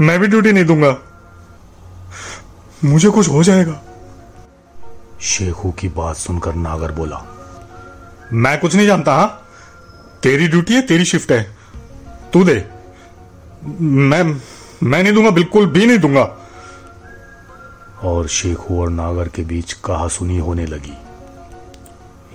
मैं 0.00 0.18
भी 0.20 0.26
ड्यूटी 0.26 0.52
नहीं 0.52 0.64
दूँगा। 0.64 0.96
मुझे 2.84 3.10
कुछ 3.10 3.28
हो 3.28 3.42
जाएगा। 3.42 3.82
शेखू 5.20 5.70
की 5.70 5.88
बात 5.88 6.16
सुनकर 6.16 6.54
नागर 6.54 6.92
बोला 6.92 7.24
मैं 8.32 8.60
कुछ 8.60 8.74
नहीं 8.74 8.86
जानता 8.86 9.14
हा? 9.14 9.26
तेरी 10.22 10.48
ड्यूटी 10.48 10.74
है 10.74 10.82
तेरी 10.82 11.04
शिफ्ट 11.04 11.32
है। 11.32 11.56
तू 12.32 12.44
दे। 12.44 12.68
मैं 13.80 14.40
मैं 14.82 15.02
नहीं 15.02 15.12
दूँगा 15.12 15.30
बिल्कुल 15.30 15.66
भी 15.66 15.86
नहीं 15.86 15.98
दूँगा। 15.98 16.36
और 18.02 18.28
शेखू 18.28 18.82
और 18.82 18.90
नागर 18.90 19.28
के 19.28 19.42
बीच 19.42 19.72
कहा 19.72 20.08
सुनी 20.08 20.38
होने 20.38 20.66
लगी। 20.66 20.94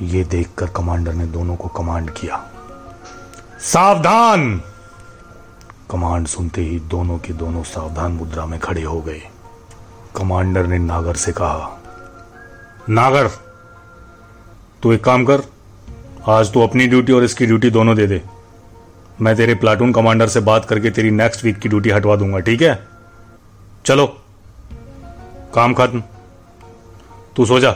ये 0.02 0.24
देखकर 0.24 0.66
कमांडर 0.66 1.14
ने 1.14 1.26
दोनों 1.26 1.56
को 1.56 1.68
कमांड 1.68 2.10
किया। 2.10 2.50
सावधान! 3.60 4.62
कमांड 5.92 6.28
सुनते 6.28 6.62
ही 6.62 6.80
दोनों 6.80 7.18
के 7.18 7.34
दोनों 7.34 7.64
सावधान 7.64 8.12
मुद्रा 8.12 8.46
में 8.46 8.60
खड़े 8.60 8.82
हो 8.82 9.02
गए। 9.02 9.31
कमांडर 10.16 10.68
ने 10.68 10.78
नागर 10.78 11.16
से 11.16 11.32
कहा, 11.32 11.82
नागर, 12.90 13.28
तू 14.84 14.92
एक 14.92 15.04
काम 15.04 15.26
कर, 15.26 15.42
आज 16.30 16.54
तू 16.54 16.62
अपनी 16.62 16.88
ड्यूटी 16.88 17.14
और 17.14 17.24
इसकी 17.24 17.46
ड्यूटी 17.46 17.70
दोनों 17.70 17.96
दे 17.96 18.08
दे। 18.08 18.22
मैं 19.22 19.36
तेरे 19.36 19.56
प्लाटून 19.56 19.94
कमांडर 19.94 20.28
से 20.28 20.40
बात 20.40 20.66
करके 20.66 20.90
तेरी 20.90 21.12
नेक्स्ट 21.12 21.44
वीक 21.46 21.60
की 21.60 21.70
ड्यूटी 21.70 21.90
हटवा 21.90 22.16
दूँगा, 22.16 22.40
ठीक 22.40 22.62
है? 22.62 22.88
चलो, 23.86 24.06
काम 25.54 25.74
खत्म। 25.74 26.04
तू 27.36 27.46
सो 27.46 27.60
जा 27.60 27.72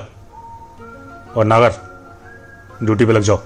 और 1.37 1.45
नागर, 1.45 1.73
ड्यूटी 2.83 3.05
पे 3.05 3.13
लग 3.13 3.21
जाओ। 3.21 3.41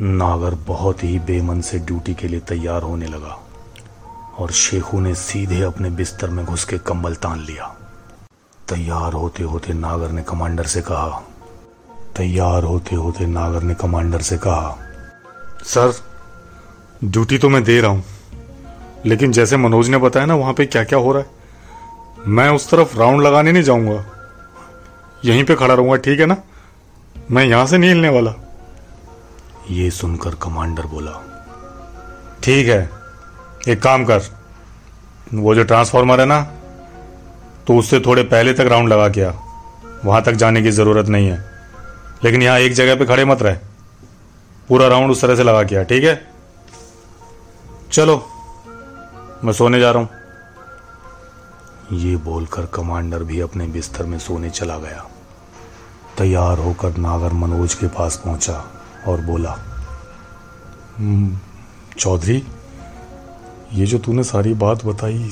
नागर 0.00 0.54
बहुत 0.54 1.04
ही 1.04 1.18
बेमन 1.18 1.60
से 1.60 1.78
ड्यूटी 1.78 2.14
के 2.14 2.28
लिए 2.28 2.40
तैयार 2.40 2.82
होने 2.82 3.06
लगा। 3.06 3.43
और 4.38 4.50
शेखू 4.52 5.00
ने 5.00 5.14
सीधे 5.14 5.60
अपने 5.62 5.90
बिस्तर 5.90 6.30
में 6.30 6.44
घुस 6.44 6.64
के 6.64 6.78
कंबल 6.78 7.14
तान 7.14 7.40
लिया। 7.40 7.66
तैयार 8.68 9.12
होते 9.12 9.42
होते 9.42 9.72
नागर 9.72 10.10
ने 10.10 10.22
कमांडर 10.22 10.66
से 10.66 10.80
कहा, 10.82 11.22
तैयार 12.16 12.64
होते 12.64 12.96
होते 12.96 13.26
नागर 13.26 13.62
ने 13.62 13.74
कमांडर 13.74 14.20
से 14.20 14.38
कहा, 14.38 14.76
सर, 15.64 15.92
ड्यूटी 17.04 17.38
तो 17.38 17.48
मैं 17.48 17.62
दे 17.64 17.80
रहा 17.80 17.90
हूँ, 17.90 18.04
लेकिन 19.06 19.32
जैसे 19.32 19.56
मनोज 19.56 19.88
ने 19.88 19.98
बताया 19.98 20.26
ना, 20.26 20.34
वहाँ 20.34 20.54
पे 20.54 20.66
क्या 20.66 20.84
क्या 20.84 20.98
हो 20.98 21.12
रहा 21.12 21.22
है। 21.22 21.42
मैं 22.28 22.48
उस 22.48 22.68
तरफ़ 22.70 22.96
राउंड 22.98 23.22
लगाने 23.22 23.52
नहीं 23.52 23.62
जाऊँगा। 23.62 24.04
यहीं 25.24 25.44
पे 25.44 25.54
खड़ा 25.54 25.74
रहूँगा, 25.74 25.96
ठीक 25.96 26.20
है 26.20 26.26
ना? 26.26 26.36
मैं 27.30 27.44
यहाँ 27.44 27.66
से 27.66 27.78
नहीं 27.78 27.90
हिलने 27.90 28.08
वाला। 28.08 28.34
ये 29.70 29.90
सुनकर 29.92 30.34
कमांडर 30.34 30.86
बोला, 30.86 31.20
ठीक 32.42 32.68
है 32.68 33.03
एक 33.68 33.82
काम 33.82 34.04
कर 34.04 34.22
वो 35.34 35.54
जो 35.54 35.64
ट्रांसफॉर्मर 35.64 36.20
है 36.20 36.26
ना 36.26 36.40
तो 37.66 37.78
उससे 37.78 38.00
थोड़े 38.00 38.22
पहले 38.22 38.52
तक 38.52 38.60
राउंड 38.60 38.88
लगा 38.88 39.08
के 39.08 39.22
आ। 39.22 39.32
वहाँ 40.04 40.22
तक 40.22 40.32
जाने 40.32 40.62
की 40.62 40.70
ज़रूरत 40.70 41.06
नहीं 41.06 41.28
है। 41.28 41.50
लेकिन 42.24 42.42
यहाँ 42.42 42.58
एक 42.58 42.72
जगह 42.72 42.94
पे 42.96 43.04
खड़े 43.04 43.24
मत 43.24 43.42
रहे। 43.42 43.56
पूरा 44.68 44.88
राउंड 44.88 45.10
उस 45.10 45.20
तरह 45.20 45.36
से 45.36 45.42
लगा 45.42 45.62
के 45.62 45.76
आ 45.76 45.82
ठीक 45.82 46.04
है? 46.04 46.26
चलो 47.92 48.26
मैं 49.44 49.52
सोने 49.52 49.80
जा 49.80 49.90
रहा 49.90 50.02
हूँ। 50.02 50.08
ये 51.92 52.16
बोलकर 52.16 52.66
कमांडर 52.66 53.22
भी 53.22 53.40
अपने 53.40 53.66
बिस्तर 53.66 54.04
में 54.04 54.18
सोने 54.18 54.50
चला 54.50 54.78
गया। 54.78 55.06
तैयार 56.18 56.58
होकर 56.58 56.96
नागर 56.96 57.32
मनोज 57.32 57.74
के 57.74 57.86
पास 57.86 58.22
पहुँचा 58.24 58.64
और 59.08 59.20
बोला 59.20 59.56
"हम्म, 60.98 61.38
चौधरी 61.98 62.46
ये 63.74 63.86
जो 63.86 63.98
तूने 63.98 64.24
सारी 64.24 64.54
बात 64.54 64.84
बताई, 64.84 65.30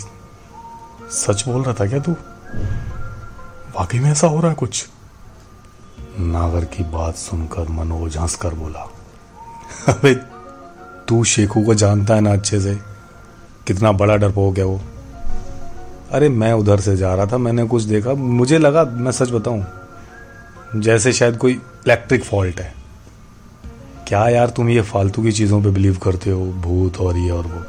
सच 1.10 1.44
बोल 1.48 1.62
रहा 1.62 1.74
था 1.74 1.86
क्या 1.86 1.98
तू? 1.98 2.12
वाकई 3.76 3.98
में 3.98 4.10
ऐसा 4.10 4.26
हो 4.26 4.40
रहा 4.40 4.48
है 4.48 4.54
कुछ? 4.54 4.88
नागर 6.18 6.64
की 6.64 6.84
बात 6.84 7.14
सुनकर 7.14 7.68
मनोज 7.68 8.16
हंसकर 8.16 8.54
बोला, 8.54 8.90
अबे, 9.88 10.14
तू 11.08 11.24
शेखू 11.24 11.62
को 11.62 11.74
जानता 11.74 12.14
है 12.14 12.20
ना 12.20 12.32
अच्छे 12.32 12.60
से? 12.60 12.78
कितना 13.66 13.92
बड़ा 13.92 14.16
डर 14.16 14.28
डरपोक 14.28 14.58
है 14.58 14.64
वो? 14.64 14.80
अरे, 16.12 16.28
मैं 16.28 16.52
उधर 16.52 16.80
से 16.80 16.96
जा 16.96 17.14
रहा 17.14 17.26
था, 17.26 17.38
मैंने 17.38 17.64
कुछ 17.64 17.82
देखा। 17.82 18.12
मुझे 18.12 18.58
लगा, 18.58 18.84
मैं 18.84 19.12
सच 19.12 19.30
बताऊँ, 19.30 19.66
जैसे 20.76 21.12
शायद 21.12 21.36
कोई 21.36 21.52
इलेक्ट्रिक 21.52 22.24
फॉल्ट 22.24 22.60
है। 22.60 22.74
क्या 24.08 24.28
यार 24.28 24.50
तुम 24.50 24.68
ये 24.68 24.82
फालतू 24.82 25.22
की 25.22 25.32
चीज़ों 25.32 25.62
पे 25.62 25.70
बिलीव 25.70 25.96
करते 25.96 26.30
हो? 26.30 26.44
भूत 26.44 26.96
और 26.96 27.16
ये 27.16 27.30
और 27.30 27.46
वो। 27.46 27.64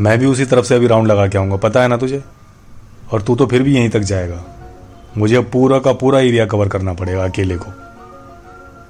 मैं 0.00 0.18
भी 0.18 0.26
उसी 0.26 0.44
तरफ़ 0.44 0.66
से 0.66 0.74
अभी 0.74 0.86
राउंड 0.86 1.06
लगा 1.06 1.26
के 1.28 1.38
आऊँगा, 1.38 1.56
पता 1.56 1.82
है 1.82 1.88
ना 1.88 1.96
तुझे? 1.96 2.24
और 3.12 3.22
तू 3.22 3.36
तो 3.36 3.46
फिर 3.46 3.62
भी 3.62 3.74
यहीं 3.76 3.90
तक 3.90 4.00
जाएगा। 4.00 4.44
मुझे 5.18 5.36
अब 5.36 5.50
पूरा 5.52 5.78
का 5.78 5.92
पूरा 5.92 6.20
एरिया 6.20 6.46
कवर 6.46 6.68
करना 6.68 6.92
पड़ेगा 6.92 7.24
अकेले 7.24 7.56
को। 7.56 7.72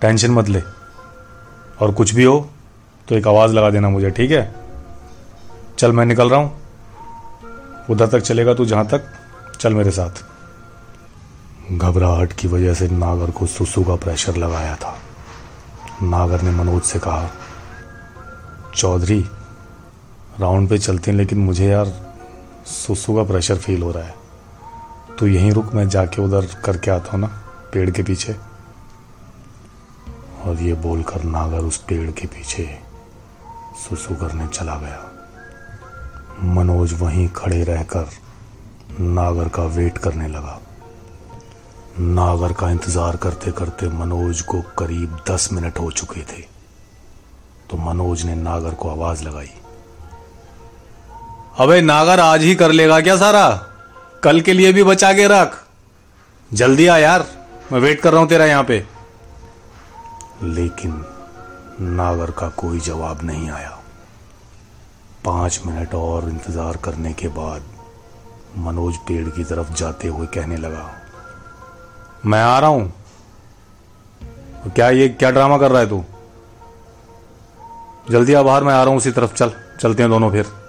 टेंशन 0.01 0.31
मत 0.31 0.49
ले। 0.49 0.62
और 1.81 1.92
कुछ 1.92 2.14
भी 2.14 2.25
हो 2.25 2.51
तो 3.09 3.14
एक 3.14 3.29
आवाज़ 3.29 3.53
लगा 3.53 3.70
देना 3.70 3.88
मुझे, 3.88 4.11
ठीक 4.11 4.31
है? 4.31 4.55
चल, 5.79 5.92
मैं 5.92 6.07
निकल 6.07 6.31
रहा 6.31 6.40
हूँ। 6.40 6.61
उधर 7.90 8.07
तक 8.07 8.20
चलेगा 8.20 8.55
तू, 8.55 8.64
जहाँ 8.64 8.87
तक। 8.87 9.03
चल 9.61 9.75
मेरे 9.75 9.90
साथ। 9.90 10.25
घबराहट 11.73 12.33
की 12.33 12.49
वजह 12.49 12.75
से 12.75 12.88
नागर 12.88 13.31
को 13.31 13.46
सुसु 13.46 13.85
का 13.85 13.94
प्रेशर 13.94 14.37
लगाया 14.37 14.77
था। 14.77 14.99
नागर 16.03 16.42
ने 16.42 16.51
मनोज 16.51 16.83
से 16.83 16.99
कहा, 16.99 17.31
चौधरी 18.77 19.25
राउंड 20.40 20.68
पे 20.68 20.79
चलते 20.79 21.11
हैं, 21.11 21.18
लेकिन 21.18 21.38
मुझे 21.38 21.66
यार 21.68 21.87
सुसु 22.66 23.14
का 23.14 23.22
प्रेशर 23.22 23.57
फील 23.57 23.83
हो 23.83 23.90
रहा 23.92 24.05
है। 24.05 24.14
तो 25.18 25.26
यहीं 25.26 25.50
रुक 25.53 25.72
मैं 25.74 25.88
जाके 25.88 26.22
उधर 26.22 26.46
करके 26.64 26.90
आता 26.90 27.11
हूँ 27.12 27.20
ना, 27.20 27.26
पेड़ 27.72 27.90
के 27.90 28.03
पीछे। 28.03 28.37
और 30.44 30.62
ये 30.62 30.74
बोलकर 30.74 31.24
नागर 31.24 31.59
उस 31.59 31.76
पेड़ 31.79 32.11
के 32.11 32.26
पीछे 32.26 32.68
सुसु 33.79 34.14
करने 34.14 34.46
चला 34.46 34.76
गया। 34.76 35.07
मनोज 36.55 36.92
वहीं 37.00 37.29
खड़े 37.29 37.62
रहकर 37.64 38.09
नागर 39.00 39.48
का 39.48 39.64
वेट 39.68 39.98
करने 39.98 40.29
लगा। 40.29 40.61
नागर 42.00 42.53
का 42.53 42.70
इंतज़ार 42.70 43.16
करते 43.16 43.53
करते 43.53 43.88
मनोज 43.88 44.40
को 44.40 44.62
करीब 44.79 45.18
दस 45.31 45.48
मिनट 45.53 45.79
हो 45.79 45.90
चुके 45.90 46.20
थे। 46.22 46.44
तो 47.70 47.76
मनोज 47.76 48.24
ने 48.24 48.35
नागर 48.35 48.74
को 48.74 48.90
आवाज़ 48.90 49.24
लगाई। 49.24 49.50
अबे 51.61 51.81
नागर 51.81 52.20
आज 52.20 52.42
ही 52.42 52.55
कर 52.55 52.73
लेगा 52.73 53.01
क्या 53.01 53.16
सारा? 53.16 53.49
कल 54.25 54.40
के 54.40 54.53
लिए 54.53 54.73
भी 54.73 54.83
बचा 54.85 55.12
के 55.12 55.27
रख। 55.29 55.57
जल्दी 56.51 56.87
आ 56.87 56.96
यार, 56.99 57.25
मैं 57.73 57.81
वेट 57.81 58.01
कर 58.01 58.12
रहा 58.12 58.20
हूँ 58.20 58.29
तेरा 58.29 58.44
यहाँ 58.44 58.62
पे। 58.64 58.85
लेकिन 60.44 60.92
नागर 61.81 62.31
का 62.31 62.49
कोई 62.57 62.81
जवाब 62.81 63.23
नहीं 63.25 63.51
आया। 63.51 63.77
पाँच 65.25 65.61
मिनट 65.66 65.94
और 65.94 66.29
इंतज़ार 66.29 66.77
करने 66.77 67.12
के 67.12 67.29
बाद 67.31 67.62
मनोज 68.59 68.96
पेड़ 69.09 69.29
की 69.29 69.44
तरफ़ 69.44 69.73
जाते 69.75 70.09
हुए 70.09 70.27
कहने 70.27 70.57
लगा, 70.57 70.90
मैं 72.27 72.42
आ 72.42 72.59
रहा 72.59 72.70
हूँ। 72.70 72.92
क्या 74.66 74.88
ये, 74.90 75.09
क्या 75.11 75.31
ड्रामा 75.31 75.59
कर 75.59 75.70
रहा 75.70 75.81
है 75.81 75.88
तू? 75.88 76.05
जल्दी 78.11 78.35
आ, 78.35 78.42
बाहर 78.42 78.64
मैं 78.64 78.75
आ 78.75 78.83
रहा 78.83 78.88
हूँ, 78.88 78.96
उसी 78.96 79.11
तरफ़। 79.11 79.35
चल, 79.35 79.53
चलते 79.81 80.03
हैं 80.03 80.11
दोनों 80.11 80.31
फिर। 80.31 80.60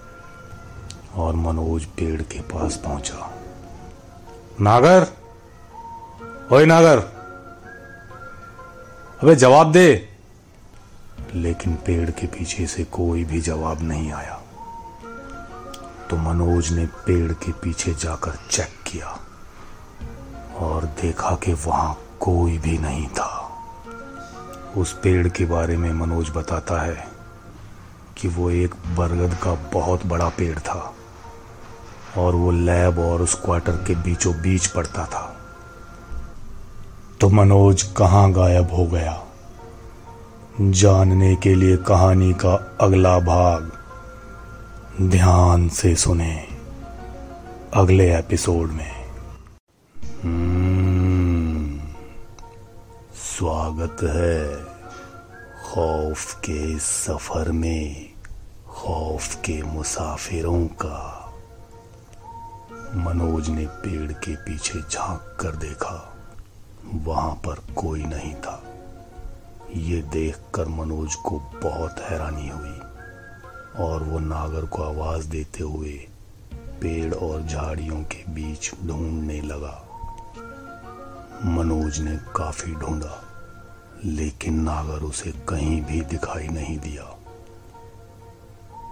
और 1.15 1.35
मनोज 1.35 1.85
पेड़ 1.85 2.21
के 2.21 2.39
पास 2.39 2.75
पहुँचा। 2.75 3.37
नागर? 4.61 5.07
ओए 6.51 6.65
नागर! 6.65 6.99
अबे 9.23 9.35
जवाब 9.35 9.71
दे। 9.71 10.09
लेकिन 11.35 11.75
पेड़ 11.75 12.11
के 12.11 12.27
पीछे 12.27 12.67
से 12.67 12.83
कोई 12.83 13.23
भी 13.23 13.41
जवाब 13.41 13.81
नहीं 13.81 14.11
आया। 14.11 14.41
तो 16.09 16.17
मनोज 16.17 16.71
ने 16.71 16.85
पेड़ 16.85 17.31
के 17.31 17.51
पीछे 17.51 17.93
जाकर 17.93 18.39
चेक 18.51 18.83
किया 18.87 19.19
और 20.57 20.85
देखा 20.85 21.35
कि 21.35 21.53
वहाँ 21.53 21.97
कोई 22.19 22.57
भी 22.57 22.77
नहीं 22.77 23.07
था। 23.07 23.37
उस 24.77 24.93
पेड़ 24.93 25.27
के 25.27 25.45
बारे 25.45 25.77
में 25.77 25.93
मनोज 25.93 26.29
बताता 26.35 26.81
है 26.81 27.07
कि 28.17 28.27
वो 28.27 28.49
एक 28.49 28.75
बरगद 28.75 29.37
का 29.43 29.53
बहुत 29.53 30.05
बड़ा 30.05 30.29
पेड़ 30.29 30.59
था। 30.59 30.93
और 32.17 32.35
वो 32.35 32.51
लैब 32.51 32.99
और 32.99 33.21
उस 33.21 33.35
क्वार्टर 33.35 33.71
के 33.71 33.95
बीचों 33.95 34.33
बीच 34.33 34.67
पड़ता 34.67 35.05
था। 35.05 35.37
तो 37.21 37.29
मनोज 37.29 37.83
कहाँ 37.83 38.31
गायब 38.31 38.71
हो 38.71 38.85
गया? 38.85 39.23
जानने 40.61 41.35
के 41.35 41.55
लिए 41.55 41.77
कहानी 41.77 42.33
का 42.33 42.77
अगला 42.81 43.19
भाग 43.19 43.71
ध्यान 45.01 45.69
से 45.69 45.95
सुने 45.95 46.47
अगले 47.73 48.19
एपिसोड 48.19 48.69
में। 48.71 49.05
हम्म, 50.23 51.79
स्वागत 53.15 53.97
है 54.03 54.65
खौफ 55.71 56.35
के 56.35 56.79
सफ़र 56.79 57.51
में 57.51 58.09
खौफ 58.67 59.35
के 59.35 59.63
मुसाफिरों 59.63 60.65
का। 60.65 61.20
मनोज 62.95 63.49
ने 63.49 63.65
पेड़ 63.65 64.11
के 64.13 64.35
पीछे 64.35 64.79
झाँक 64.81 65.37
कर 65.39 65.55
देखा। 65.55 66.13
वहाँ 67.05 67.33
पर 67.35 67.59
कोई 67.75 68.03
नहीं 68.03 68.33
था। 68.35 68.63
ये 69.75 70.01
देखकर 70.01 70.67
मनोज 70.67 71.15
को 71.15 71.39
बहुत 71.63 71.99
हैरानी 71.99 72.49
हुई 72.49 73.85
और 73.85 74.03
वो 74.03 74.19
नागर 74.19 74.65
को 74.65 74.83
आवाज़ 74.83 75.27
देते 75.27 75.63
हुए 75.63 75.93
पेड़ 76.81 77.13
और 77.13 77.41
झाड़ियों 77.41 78.01
के 78.03 78.23
बीच 78.31 78.71
ढूँढने 78.85 79.39
लगा। 79.41 79.77
मनोज 81.45 81.99
ने 81.99 82.17
काफ़ी 82.35 82.73
ढूंढा, 82.73 83.23
लेकिन 84.05 84.61
नागर 84.61 85.03
उसे 85.03 85.31
कहीं 85.49 85.81
भी 85.81 86.01
दिखाई 86.01 86.47
नहीं 86.47 86.77
दिया। 86.79 87.03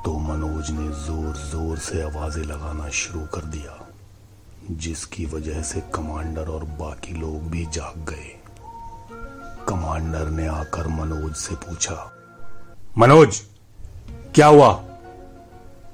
तो 0.06 0.18
मनोज 0.20 0.72
ने 0.72 0.90
ज़ोर 1.06 1.36
ज़ोर 1.52 1.78
से 1.78 2.02
आवाज़ें 2.02 2.44
लगाना 2.44 2.90
शुरू 2.90 3.26
कर 3.26 3.46
दिया। 3.48 3.86
जिसकी 4.72 5.26
वजह 5.26 5.62
से 5.62 5.82
कमांडर 5.94 6.48
और 6.48 6.64
बाकी 6.80 7.14
लोग 7.14 7.50
भी 7.52 7.66
जाग 7.66 8.10
गए। 8.10 8.36
कमांडर 9.68 10.28
ने 10.28 10.48
आकर 10.48 10.88
मनोज 10.88 11.36
से 11.36 11.56
पूछा, 11.56 12.12
मनोज, 12.98 13.42
क्या 14.36 14.48
हुआ? 14.48 14.70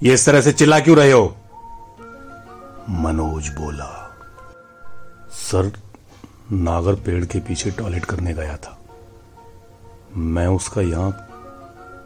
ये 0.03 0.13
इस 0.13 0.25
तरह 0.25 0.41
से 0.41 0.51
चिल्ला 0.53 0.79
क्यों 0.79 0.97
रहे 0.97 1.11
हो? 1.11 1.35
मनोज 2.89 3.47
बोला, 3.49 3.91
सर, 5.31 5.71
नागर 6.51 6.95
पेड़ 6.95 7.25
के 7.25 7.39
पीछे 7.39 7.71
टॉयलेट 7.71 8.05
करने 8.05 8.33
गया 8.33 8.57
था। 8.57 8.77
मैं 10.17 10.47
उसका 10.47 10.81
यहाँ 10.81 11.11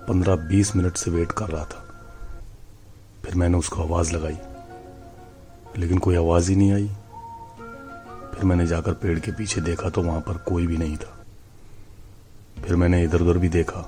पंद्रह 0.09 0.35
बीस 0.47 0.75
मिनट 0.75 0.97
से 0.97 1.11
वेट 1.11 1.31
कर 1.31 1.49
रहा 1.49 1.63
था। 1.63 1.85
फिर 3.25 3.35
मैंने 3.35 3.57
उसको 3.57 3.83
आवाज़ 3.83 4.13
लगाई 4.13 4.37
लेकिन 5.77 5.97
कोई 5.97 6.15
आवाज़ 6.15 6.49
ही 6.49 6.55
नहीं 6.55 6.71
आई। 6.73 6.87
फिर 8.33 8.43
मैंने 8.43 8.67
जाकर 8.67 8.93
पेड़ 8.93 9.19
के 9.19 9.31
पीछे 9.31 9.61
देखा 9.61 9.89
तो 9.89 10.01
वहाँ 10.01 10.19
पर 10.19 10.37
कोई 10.47 10.67
भी 10.67 10.77
नहीं 10.77 10.97
था। 10.97 11.15
फिर 12.63 12.75
मैंने 12.75 13.03
इधर 13.03 13.21
उधर 13.21 13.37
भी 13.37 13.49
देखा, 13.49 13.85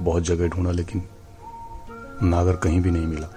बहुत 0.00 0.22
जगह 0.22 0.48
ढूंढा, 0.48 0.70
लेकिन 0.70 1.02
नागर 2.22 2.56
कहीं 2.56 2.80
भी 2.80 2.90
नहीं 2.90 3.06
मिला। 3.06 3.28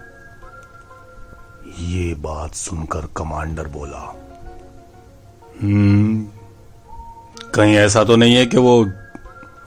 ये 1.79 2.13
बात 2.15 2.53
सुनकर 2.53 3.07
कमांडर 3.17 3.67
बोला 3.67 3.99
हम्म 5.61 6.25
कहीं 7.55 7.75
ऐसा 7.75 8.03
तो 8.03 8.15
नहीं 8.15 8.35
है 8.35 8.45
कि 8.45 8.57
वो 8.57 8.83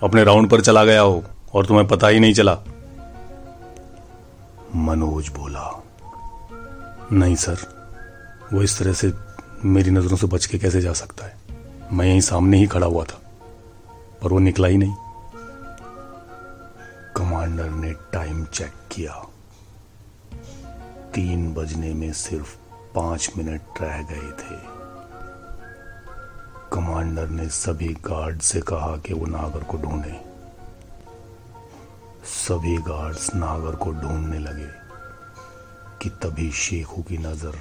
अपने 0.03 0.25
राउंड 0.25 0.51
पर 0.51 0.61
चला 0.61 0.85
गया 0.85 1.01
हो 1.01 1.23
और 1.55 1.67
तुम्हें 1.67 1.87
पता 1.89 2.09
ही 2.09 2.21
नहीं 2.21 2.35
चला? 2.35 2.57
मनोज 4.77 5.29
बोला, 5.29 5.71
नहीं 7.13 7.35
सर 7.37 7.57
वो 8.53 8.63
इस 8.63 8.79
तरह 8.79 8.93
से 8.93 9.13
मेरी 9.65 9.91
नज़रों 9.91 10.17
से 10.17 10.27
बच 10.27 10.47
के 10.47 10.59
कैसे 10.59 10.81
जा 10.81 10.93
सकता 10.93 11.27
है? 11.27 11.37
मैं 11.93 12.07
यहीं 12.07 12.21
सामने 12.21 12.57
ही 12.57 12.67
खड़ा 12.67 12.87
हुआ 12.87 13.05
था, 13.05 13.21
पर 14.23 14.33
वो 14.33 14.39
निकला 14.39 14.69
ही 14.69 14.77
नहीं। 14.77 14.95
कमांडर 17.17 17.71
ने 17.71 17.93
टाइम 17.93 18.45
चेक 18.45 18.73
किया। 18.91 19.13
तीन 21.15 21.55
बजने 21.55 21.95
में 21.95 22.13
सिर्फ़ 22.13 22.57
पाँच 22.95 23.31
मिनट 23.37 23.61
रह 23.81 24.03
गए 24.03 24.31
थे। 24.33 24.57
कमांडर 26.73 27.29
ने 27.29 27.49
सभी 27.49 27.89
गार्ड 27.89 28.41
से 28.41 28.61
कहा 28.61 28.97
कि 28.97 29.15
वो 29.15 29.27
नागर 29.27 29.65
को 29.65 29.79
ढूंढे। 29.79 30.21
सभी 32.25 32.77
गार्ड्स 32.77 33.35
नागर 33.35 33.77
को 33.77 33.93
ढूँढने 33.93 34.39
लगे 34.39 34.69
कि 36.03 36.09
तभी 36.09 36.51
शेखू 36.51 37.03
की 37.03 37.19
नज़र 37.19 37.59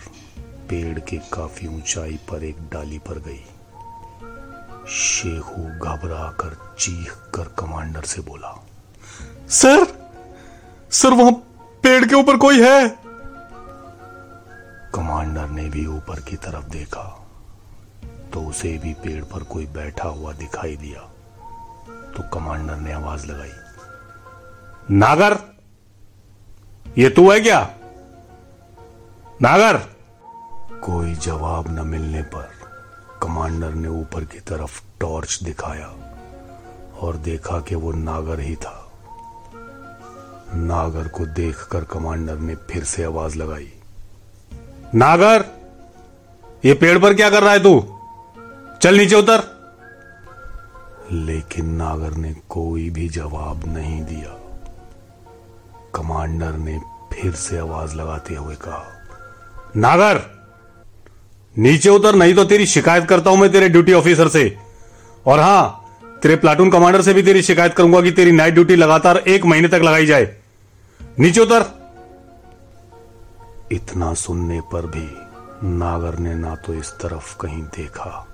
पेड़ 0.71 0.99
के 0.99 1.17
काफ़ी 1.33 1.67
ऊंचाई 1.67 2.19
पर 2.29 2.43
एक 2.43 2.57
डाली 2.73 2.97
पर 2.99 3.17
गई। 3.19 3.43
शेखू 4.89 5.63
घबरा 5.79 6.29
कर 6.31 6.55
चीख 6.79 7.11
कर 7.35 7.47
कमांडर 7.59 8.01
से 8.01 8.21
बोला 8.21 8.53
सर 9.49 9.85
सर 10.91 11.13
वहाँ 11.13 11.31
पेड़ 11.83 12.05
के 12.05 12.15
ऊपर 12.15 12.37
कोई 12.37 12.61
है? 12.61 12.87
कमांडर 14.95 15.49
ने 15.49 15.69
भी 15.69 15.85
ऊपर 15.87 16.19
की 16.19 16.35
तरफ़ 16.37 16.69
देखा 16.69 17.03
तो 18.33 18.41
उसे 18.41 18.77
भी 18.77 18.93
पेड़ 18.93 19.23
पर 19.23 19.43
कोई 19.43 19.65
बैठा 19.65 20.07
हुआ 20.09 20.33
दिखाई 20.33 20.75
दिया। 20.75 21.01
तो 22.15 22.29
कमांडर 22.29 22.75
ने 22.75 22.91
आवाज़ 22.93 23.25
लगाई 23.27 23.51
नागर 24.91 25.37
ये 26.97 27.09
तू 27.09 27.31
है 27.31 27.39
क्या? 27.39 27.59
नागर 29.41 29.79
कोई 30.81 31.13
जवाब 31.15 31.67
न 31.69 31.87
मिलने 31.87 32.21
पर 32.21 32.49
कमांडर 33.21 33.69
ने 33.69 33.87
ऊपर 33.87 34.23
की 34.25 34.39
तरफ़ 34.39 34.81
टॉर्च 34.99 35.39
दिखाया 35.43 35.87
और 36.99 37.15
देखा 37.15 37.59
कि 37.59 37.75
वो 37.75 37.91
नागर 37.91 38.39
ही 38.39 38.55
था। 38.55 38.91
नागर 40.55 41.07
को 41.07 41.25
देखकर 41.25 41.83
कमांडर 41.83 42.35
ने 42.35 42.55
फिर 42.55 42.83
से 42.83 43.03
आवाज़ 43.03 43.37
लगाई, 43.37 43.73
नागर, 44.95 45.45
ये 46.65 46.73
पेड़ 46.73 46.99
पर 46.99 47.13
क्या 47.13 47.29
कर 47.29 47.43
रहा 47.43 47.53
है 47.53 47.63
तू? 47.63 47.79
चल 48.81 48.97
नीचे 48.97 49.15
उतर। 49.15 49.47
लेकिन 51.11 51.65
नागर 51.65 52.11
ने 52.11 52.33
कोई 52.49 52.89
भी 52.89 53.09
जवाब 53.09 53.65
नहीं 53.65 54.03
दिया। 54.05 54.37
कमांडर 55.95 56.53
ने 56.53 56.79
फिर 57.13 57.35
से 57.35 57.57
आवाज़ 57.57 57.95
लगाते 57.95 58.35
हुए 58.35 58.55
कहा, 58.55 58.85
नागर 59.75 60.40
नीचे 61.55 61.89
उतर, 61.89 62.15
नहीं 62.15 62.35
तो 62.35 62.43
तेरी 62.43 62.65
शिकायत 62.65 63.05
करता 63.05 63.29
हूँ 63.29 63.37
मैं 63.37 63.51
तेरे 63.51 63.69
ड्यूटी 63.69 63.93
ऑफिसर 63.93 64.27
से। 64.27 64.57
और 65.25 65.39
हाँ, 65.39 65.85
तेरे 66.23 66.35
प्लाटून 66.35 66.71
कमांडर 66.71 67.01
से 67.01 67.13
भी 67.13 67.23
तेरी 67.23 67.41
शिकायत 67.41 67.73
करूँगा 67.73 68.01
कि 68.01 68.11
तेरी 68.11 68.31
नाइट 68.31 68.53
ड्यूटी 68.53 68.75
लगातार 68.75 69.17
एक 69.17 69.45
महीने 69.45 69.67
तक 69.67 69.81
लगाई 69.83 70.05
जाए। 70.05 70.37
नीचे 71.19 71.41
उतर। 71.41 71.65
इतना 73.71 74.13
सुनने 74.13 74.61
पर 74.61 74.85
भी 74.85 75.07
नागर 75.67 76.19
ने 76.19 76.35
ना 76.35 76.55
तो 76.55 76.73
इस 76.73 76.91
तरफ़ 76.91 77.37
कहीं 77.37 77.63
देखा 77.63 78.27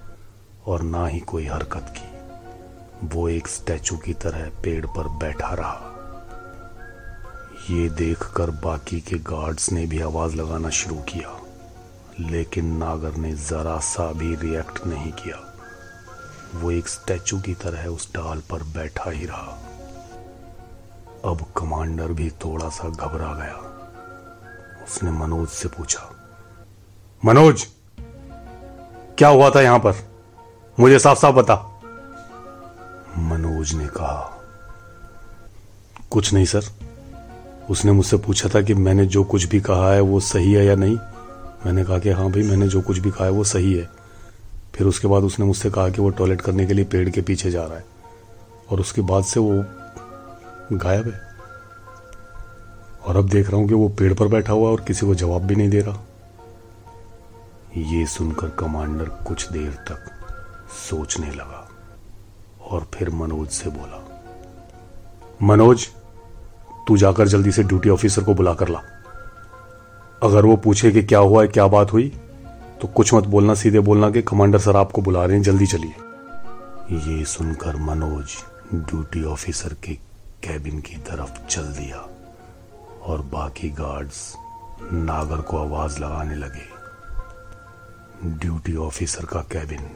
और 0.68 0.82
ना 0.82 1.08
ही 1.08 1.20
कोई 1.20 1.46
हरकत 1.46 1.94
की। 1.98 3.08
वो 3.08 3.30
एक 3.30 3.48
स्टैचू 3.48 3.98
की 3.98 4.14
तरह 4.14 4.50
पेड़ 4.64 4.86
पर 4.86 5.08
बैठा 5.08 5.54
रहा। 5.54 5.94
ये 7.70 7.90
देखकर 7.90 8.50
बाकी 8.50 9.00
के 9.00 9.18
गार्ड्स 9.18 9.72
ने 9.72 9.86
भी 9.86 10.00
आवाज़ 10.02 10.36
लगाना 10.36 10.70
शुरू 10.70 10.96
किया। 10.96 11.40
लेकिन 12.20 12.66
नागर 12.78 13.16
ने 13.16 13.32
जरा 13.32 13.78
सा 13.80 14.12
भी 14.12 14.36
रिएक्ट 14.36 14.86
नहीं 14.88 15.12
किया। 15.12 15.38
वो 16.56 16.72
एक 16.72 16.88
स्टैचू 16.88 17.40
की 17.40 17.54
तरह 17.54 17.86
उस 17.86 18.10
डाल 18.14 18.40
पर 18.50 18.64
बैठा 18.76 19.10
ही 19.12 19.26
रहा। 19.26 19.58
अब 21.26 21.46
कमांडर 21.58 22.12
भी 22.12 22.30
थोड़ा 22.30 22.70
सा 22.70 22.90
घबरा 22.90 23.34
गया। 23.34 23.56
उसने 24.84 25.12
मनोज 25.12 25.48
से 25.50 25.68
पूछा, 25.68 26.10
मनोज, 27.26 27.66
क्या 29.18 29.30
हुआ 29.30 29.50
था 29.50 29.62
यहाँ 29.62 29.80
पर? 29.80 29.96
मुझे 30.80 31.00
साफ़ 31.00 31.20
साफ़ 31.20 31.36
बता। 31.36 31.56
मनोज 33.18 33.74
ने 33.74 33.88
कहा, 33.88 34.34
कुछ 36.12 36.34
नहीं, 36.34 36.46
सर। 36.46 36.66
उसने 37.70 37.92
मुझसे 37.92 38.18
पूछा 38.18 38.50
था 38.50 38.62
कि 38.62 38.74
मैंने 38.74 39.06
जो 39.06 39.24
कुछ 39.24 39.44
भी 39.44 39.60
कहा 39.62 39.92
है 39.94 40.02
वो 40.02 40.20
सही 40.20 40.54
है 40.54 40.66
या 40.66 40.76
नहीं। 40.76 40.98
मैंने 41.65 41.84
कहा 41.84 42.00
कि 42.00 42.10
हाँ 42.10 42.30
भाई, 42.32 42.43
मैंने 42.43 42.67
जो 42.67 42.82
कुछ 42.82 42.98
भी 42.98 43.12
है 43.22 43.30
वो 43.30 43.43
सही 43.43 43.74
है। 43.74 43.89
फिर 44.76 44.88
उसके 44.88 45.08
बाद 45.08 45.24
उसने 45.24 45.46
मुझसे 45.46 45.70
कहा 45.70 45.89
कि 45.89 46.02
वो 46.02 46.10
टॉयलेट 46.10 46.41
करने 46.41 46.65
के 46.65 46.74
लिए 46.74 46.86
पेड़ 46.86 47.10
के 47.10 47.22
पीछे 47.22 47.52
जा 47.52 47.63
रहा 47.63 47.78
है। 47.78 47.86
और 48.72 48.80
उसके 48.80 49.02
बाद 49.02 49.24
से 49.24 49.39
वो 49.39 49.65
गायब 50.74 51.08
है। 51.08 51.22
और 53.06 53.17
अब 53.17 53.30
देख 53.30 53.50
रहा 53.50 53.58
हूँ 53.58 53.67
कि 53.67 53.74
वो 53.74 53.89
पेड़ 53.89 54.13
पर 54.13 54.28
बैठा 54.28 54.54
हुआ 54.54 54.70
और 54.70 54.82
किसी 54.82 55.06
को 55.06 55.15
जवाब 55.15 55.41
भी 55.41 55.56
नहीं 55.56 55.70
दे 55.70 55.82
रहा। 55.82 56.02
ये 57.78 58.06
सुनकर 58.06 58.50
कमांडर 58.50 59.06
कुछ 59.06 59.52
देर 59.52 59.72
तक 59.72 60.12
सोचने 60.89 61.32
लगा 61.32 61.70
और 62.62 62.88
फिर 62.93 63.10
मनोज 63.10 63.48
से 63.48 63.70
बोला, 63.70 64.04
मनोज, 65.43 65.88
तू 66.88 66.98
जाकर 66.98 67.28
जल्दी 67.28 67.52
से 67.52 67.63
ड्यूटी 67.63 67.89
ऑफिसर 67.89 68.24
को 68.24 68.34
बुला 68.34 68.54
कर 68.54 68.67
ला। 68.67 68.82
अगर 70.24 70.46
वो 70.46 70.56
पूछे 70.56 70.92
कि 70.92 71.04
क्या 71.04 71.20
हुआ 71.20 71.42
है, 71.42 71.48
क्या 71.48 71.68
बात 71.68 71.94
हुई 71.94 72.08
तो 72.82 72.88
कुछ 72.88 73.14
मत 73.14 73.24
बोलना, 73.24 73.54
सीधे 73.54 73.80
बोलना 73.80 74.10
कि 74.12 74.22
कमांडर 74.22 74.60
सर 74.60 74.76
आपको 74.76 75.02
बुला 75.02 75.26
रहे 75.26 75.36
हैं, 75.36 75.44
जल्दी 75.44 75.66
चलिए। 75.66 75.94
ये 76.92 77.26
सुनकर 77.26 77.76
मनोज 77.76 78.36
ड्यूटी 78.74 79.24
ऑफिसर 79.24 79.74
के 79.84 79.94
कैबिन 80.44 80.80
की 80.82 80.96
तरफ़ 81.08 81.46
चल 81.48 81.64
दिया 81.74 81.98
और 83.04 83.22
बाकी 83.34 83.70
गार्ड्स 83.70 84.34
नागर 84.84 85.42
को 85.42 85.58
आवाज़ 85.58 86.00
लगाने 86.00 86.36
लगे। 86.36 86.68
ड्यूटी 88.26 88.76
ऑफिसर 88.78 89.26
का 89.26 89.42
कैबिन 89.52 89.90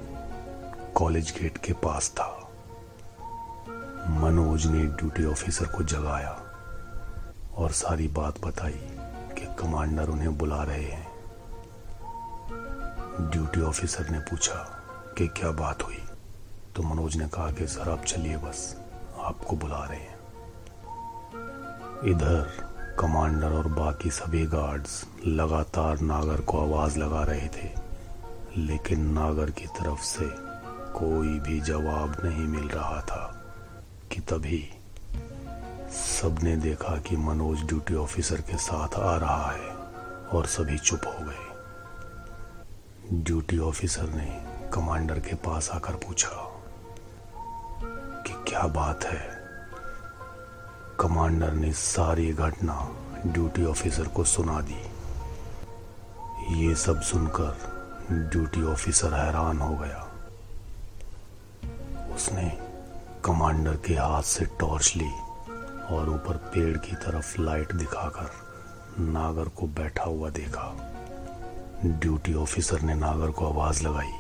कॉलेज 0.95 1.33
गेट 1.39 1.57
के 1.57 1.73
पास 1.83 2.09
था। 2.09 2.29
मनोज 4.21 4.65
ने 4.67 4.83
ड्यूटी 4.85 5.25
ऑफिसर 5.25 5.65
को 5.65 5.83
जगाया 5.83 6.37
और 7.55 7.71
सारी 7.71 8.07
बात 8.07 8.45
बताई। 8.45 8.79
कमांडर 9.61 10.09
उन्हें 10.09 10.37
बुला 10.37 10.63
रहे 10.63 10.83
हैं। 10.83 11.11
ड्यूटी 13.31 13.61
ऑफिसर 13.61 14.09
ने 14.09 14.19
पूछा 14.19 14.83
कि 15.17 15.27
क्या 15.27 15.51
बात 15.51 15.83
हुई? 15.83 16.03
तो 16.75 16.83
मनोज 16.83 17.15
ने 17.15 17.27
कहा 17.27 17.51
कि, 17.51 17.67
सर, 17.67 17.89
आप 17.89 18.05
चलिए 18.05 18.37
बस, 18.37 18.81
आपको 19.19 19.55
बुला 19.55 19.85
रहे 19.85 19.99
हैं। 19.99 20.15
इधर 22.05 22.71
कमांडर 22.99 23.49
और 23.49 23.67
बाकी 23.67 24.09
सभी 24.09 24.45
गार्ड्स 24.45 25.05
लगातार 25.27 25.99
नागर 25.99 26.41
को 26.41 26.61
आवाज़ 26.61 26.99
लगा 26.99 27.23
रहे 27.23 27.47
थे, 27.47 27.69
लेकिन 28.57 29.11
नागर 29.11 29.51
की 29.51 29.65
तरफ़ 29.65 30.01
से 30.01 30.29
कोई 30.99 31.39
भी 31.39 31.61
जवाब 31.61 32.17
नहीं 32.23 32.47
मिल 32.47 32.69
रहा 32.69 33.01
था 33.01 33.45
कि 34.11 34.19
तभी 34.19 34.80
सबने 35.91 36.55
देखा 36.55 36.97
कि 36.97 37.17
मनोज 37.17 37.63
ड्यूटी 37.63 37.95
ऑफिसर 37.95 38.35
के 38.35 38.57
साथ 38.57 38.99
आ 38.99 39.17
रहा 39.17 39.51
है 39.51 39.69
और 40.29 40.45
सभी 40.45 40.77
चुप 40.77 41.01
हो 41.05 41.25
गए। 41.25 41.51
ड्यूटी 43.13 43.59
ऑफिसर 43.59 44.03
ने 44.03 44.45
कमांडर 44.73 45.19
के 45.19 45.35
पास 45.35 45.69
आकर 45.69 45.93
पूछा 45.93 46.29
कि 48.27 48.51
क्या 48.51 48.67
बात 48.67 49.03
है? 49.03 49.41
कमांडर 50.99 51.51
ने 51.51 51.73
सारी 51.73 52.33
घटना 52.33 52.89
ड्यूटी 53.27 53.65
ऑफिसर 53.65 54.07
को 54.07 54.23
सुना 54.23 54.61
दी। 54.61 54.81
ये 56.67 56.75
सब 56.75 57.01
सुनकर 57.01 57.81
ड्यूटी 58.11 58.63
ऑफिसर 58.63 59.13
हैरान 59.13 59.57
हो 59.57 59.75
गया। 59.75 60.07
उसने 62.15 62.57
कमांडर 63.25 63.73
के 63.73 63.93
हाथ 63.93 64.23
से 64.23 64.45
टॉर्च 64.45 64.93
ली। 64.95 65.11
और 65.91 66.09
ऊपर 66.09 66.33
पेड़ 66.33 66.77
की 66.77 66.95
तरफ़ 66.95 67.41
लाइट 67.41 67.71
दिखाकर 67.71 68.31
नागर 69.01 69.49
को 69.49 69.67
बैठा 69.67 70.03
हुआ 70.03 70.29
देखा। 70.29 70.75
ड्यूटी 71.85 72.33
ऑफिसर 72.33 72.81
ने 72.81 72.93
नागर 72.93 73.31
को 73.31 73.47
आवाज़ 73.47 73.83
लगाई। 73.83 74.11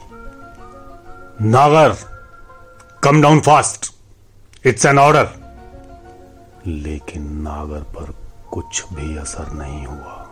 Nagar 1.41 1.95
come 3.03 3.21
down 3.21 3.41
fast 3.41 3.93
it's 4.65 4.85
an 4.85 4.99
order 4.99 5.29
लेकिन 6.67 7.37
नागर 7.41 7.81
पर 7.81 8.15
कुछ 8.51 8.93
भी 8.93 9.17
असर 9.17 9.51
नहीं 9.51 9.85
हुआ। 9.85 10.27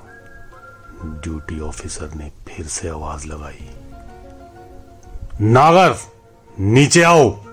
ड्यूटी 1.06 1.60
ऑफिसर 1.60 2.14
ने 2.14 2.32
फिर 2.48 2.68
से 2.68 2.90
आवाज़ 2.90 3.28
लगाई। 3.28 3.70
नागर, 5.42 5.96
नीचे 6.60 7.04
आओ। 7.04 7.49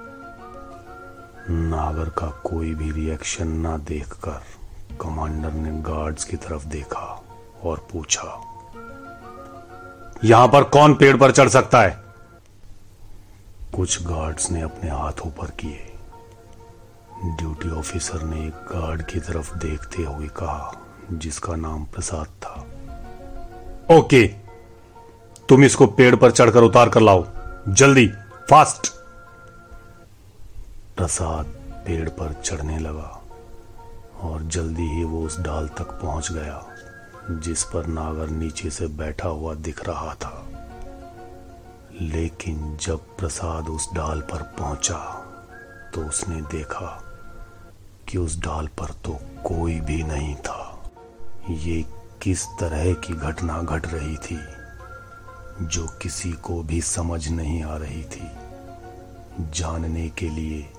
नागर 1.50 2.08
का 2.10 2.26
कोई 2.44 2.74
भी 2.74 2.90
रिएक्शन 2.92 3.48
ना 3.58 3.76
देखकर 3.78 4.42
कमांडर 5.00 5.52
ने 5.52 5.70
गार्ड्स 5.82 6.24
की 6.24 6.36
तरफ़ 6.36 6.64
देखा 6.66 7.06
और 7.62 7.86
पूछा, 7.92 8.30
यहाँ 10.24 10.48
पर 10.48 10.64
कौन 10.66 10.94
पेड़ 10.94 11.16
पर 11.16 11.32
चढ़ 11.32 11.48
सकता 11.48 11.82
है? 11.82 11.98
कुछ 13.74 14.02
गार्ड्स 14.02 14.50
ने 14.50 14.60
अपने 14.60 14.90
हाथ 14.90 15.26
ऊपर 15.26 15.50
किए। 15.60 15.92
ड्यूटी 17.28 17.70
ऑफिसर 17.70 18.22
ने 18.22 18.46
एक 18.46 18.66
गार्ड 18.72 19.02
की 19.02 19.20
तरफ़ 19.20 19.54
देखते 19.58 20.02
हुए 20.02 20.28
कहा, 20.36 20.72
जिसका 21.12 21.56
नाम 21.56 21.84
प्रसाद 21.84 22.26
था, 22.42 22.64
ओके, 23.90 24.26
तुम 25.48 25.64
इसको 25.64 25.86
पेड़ 25.86 26.14
पर 26.16 26.30
चढ़कर 26.30 26.62
उतार 26.62 26.88
कर 26.88 27.00
लाओ। 27.00 27.24
जल्दी 27.68 28.06
फास्ट 28.50 28.92
प्रसाद 30.96 31.46
पेड़ 31.86 32.08
पर 32.08 32.32
चढ़ने 32.32 32.78
लगा 32.78 33.22
और 34.20 34.42
जल्दी 34.42 34.82
ही 34.82 35.04
वो 35.04 35.22
उस 35.22 35.40
डाल 35.40 35.68
तक 35.68 35.90
पहुँच 36.02 36.32
गया, 36.32 36.66
जिस 37.30 37.64
पर 37.64 37.86
नागर 37.86 38.28
नीचे 38.28 38.70
से 38.70 38.86
बैठा 38.86 39.28
हुआ 39.28 39.54
दिख 39.54 39.88
रहा 39.88 40.14
था। 40.14 40.48
लेकिन 42.00 42.76
जब 42.76 42.98
प्रसाद 43.16 43.68
उस 43.68 43.88
डाल 43.94 44.20
पर 44.20 44.42
पहुँचा 44.42 44.98
तो 45.94 46.06
उसने 46.06 46.40
देखा 46.40 47.02
कि 48.08 48.18
उस 48.18 48.38
डाल 48.40 48.66
पर 48.66 48.86
तो 48.86 49.18
कोई 49.44 49.80
भी 49.80 50.02
नहीं 50.02 50.34
था। 50.36 50.90
ये 51.50 51.84
किस 52.22 52.46
तरह 52.46 52.92
की 52.94 53.12
घटना 53.12 53.62
घट 53.62 53.86
गट 53.86 53.94
रही 53.94 54.16
थी, 54.16 54.38
जो 55.66 55.86
किसी 56.02 56.32
को 56.32 56.62
भी 56.62 56.80
समझ 56.80 57.28
नहीं 57.28 57.62
आ 57.64 57.76
रही 57.76 58.04
थी। 58.04 58.30
जानने 59.40 60.08
के 60.08 60.28
लिए 60.28 60.72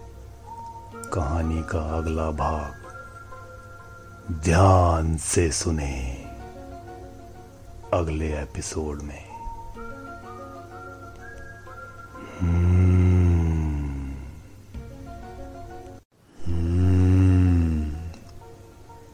कहानी 1.13 1.61
का 1.61 1.97
अगला 1.97 2.31
भाग। 2.31 2.73
ध्यान 4.31 5.17
से 5.17 5.51
सुने 5.51 6.25
अगले 7.93 8.41
एपिसोड 8.41 9.01
में। 9.01 9.27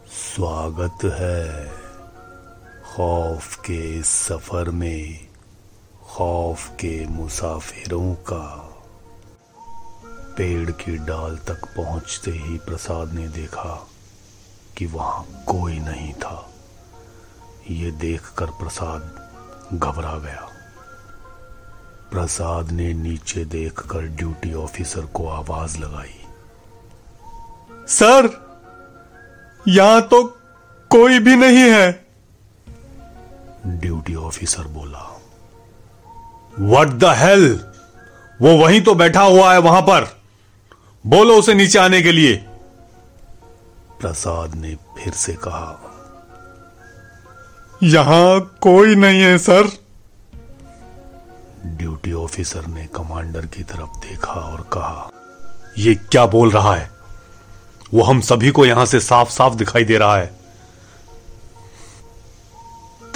स्वागत 0.08 1.06
है 1.06 1.68
खौफ 2.96 3.56
के 3.56 4.00
इस 4.00 4.08
सफ़र 4.08 4.70
में, 4.70 5.28
खौफ 6.04 6.70
के 6.70 7.08
मुसाफिरों 7.08 8.14
का। 8.14 8.73
पेड़ 10.38 10.72
की 10.72 10.96
डाल 10.98 11.38
तक 11.38 11.66
पहुँचते 11.76 12.32
ही 12.32 12.58
प्रसाद 12.58 13.14
ने 13.14 13.28
देखा 13.28 13.88
कि 14.78 14.86
वहाँ 14.86 15.26
कोई 15.48 15.80
नहीं 15.80 16.14
था। 16.14 16.50
ये 17.72 17.92
देखकर 17.92 18.46
प्रसाद 18.46 19.02
घबरा 19.74 20.18
गया। 20.18 20.50
प्रसाद 22.12 22.72
ने 22.72 22.94
नीचे 22.94 23.44
देखकर 23.46 24.02
ड्यूटी 24.02 24.54
ऑफिसर 24.54 25.06
को 25.06 25.28
आवाज़ 25.28 25.78
लगाई। 25.78 26.20
सर 27.88 28.30
यहाँ 29.68 30.02
तो 30.02 30.24
कोई 30.92 31.20
भी 31.20 31.36
नहीं 31.36 31.70
है। 31.72 31.92
ड्यूटी 33.68 34.16
ऑफिसर 34.16 34.68
बोला 34.70 35.10
वट 36.60 36.88
द 36.88 37.14
हेल 37.18 37.46
वो 38.42 38.58
वहीं 38.58 38.82
तो 38.82 38.96
बैठा 38.96 39.22
हुआ 39.22 39.54
है 39.54 39.60
वहाँ 39.60 39.82
पर। 39.82 40.23
बोलो 41.06 41.38
उसे 41.40 41.54
नीचे 41.54 41.80
आने 41.80 42.02
के 42.02 42.12
लिए। 42.12 42.36
प्रसाद 44.00 44.56
ने 44.56 44.76
फिर 44.76 45.14
से 45.14 45.34
कहा 45.34 45.80
यहाँ 47.84 48.40
कोई 48.62 48.96
नहीं 48.96 49.22
है 49.22 49.38
सर। 49.38 49.68
ड्यूटी 51.66 52.14
ऑफिसर 52.14 52.66
ने 52.66 52.86
कमांडर 52.88 53.46
की 53.46 53.64
तरफ़ 53.64 54.00
देखा 54.00 54.34
और 54.34 54.62
कहा 54.74 55.10
ये 55.78 55.96
क्या 55.96 56.26
बोल 56.26 56.52
रहा 56.52 56.76
है? 56.76 56.90
वो 57.94 58.04
हम 58.04 58.22
सभी 58.22 58.52
को 58.52 58.66
यहाँ 58.66 58.86
से 58.86 59.00
साफ़ 59.00 59.30
साफ़ 59.30 59.56
दिखाई 59.56 59.84
दे 59.84 59.98
रहा 59.98 60.18
है। 60.18 60.26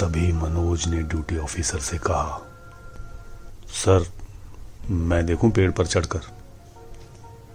तभी 0.00 0.32
मनोज 0.32 0.86
ने 0.88 1.02
ड्यूटी 1.02 1.38
ऑफिसर 1.38 1.78
से 1.78 1.98
कहा 1.98 2.40
सर 3.74 4.12
मैं 4.90 5.26
देखूँ 5.26 5.50
पेड़ 5.50 5.70
पर 5.70 5.86
चढ़कर? 5.86 6.37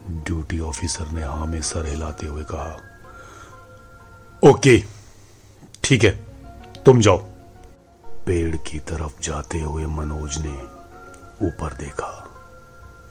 ड्यूटी 0.09 0.59
ऑफिसर 0.59 1.07
ने 1.07 1.23
हाँ 1.23 1.45
में 1.45 1.61
सर 1.61 1.85
हिलाते 1.85 2.27
हुए 2.27 2.43
कहा, 2.43 2.77
ओके, 4.49 4.83
ठीक 5.83 6.03
है, 6.03 6.11
तुम 6.85 7.01
जाओ। 7.01 7.17
पेड़ 8.25 8.55
की 8.55 8.79
तरफ़ 8.79 9.21
जाते 9.21 9.59
हुए 9.61 9.85
मनोज 9.85 10.37
ने 10.37 10.53
ऊपर 11.47 11.73
देखा, 11.73 12.29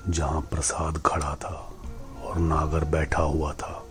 जहाँ 0.08 0.40
प्रसाद 0.40 1.02
खड़ा 1.06 1.34
था 1.34 1.72
और 2.24 2.38
नागर 2.38 2.84
बैठा 2.84 3.22
हुआ 3.22 3.52
था। 3.52 3.84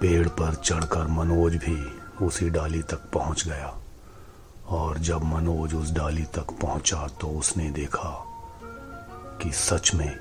पेड़ 0.00 0.28
पर 0.28 0.54
चढ़कर 0.54 1.06
मनोज 1.06 1.56
भी 1.56 1.76
उसी 2.26 2.50
डाली 2.50 2.82
तक 2.82 3.10
पहुँच 3.12 3.48
गया 3.48 3.74
और 4.68 4.98
जब 4.98 5.24
मनोज 5.24 5.74
उस 5.74 5.90
डाली 5.90 6.24
तक 6.24 6.58
पहुँचा 6.62 7.06
तो 7.20 7.26
उसने 7.26 7.70
देखा 7.70 8.24
कि 9.42 9.52
सच 9.52 9.94
में 9.94 10.18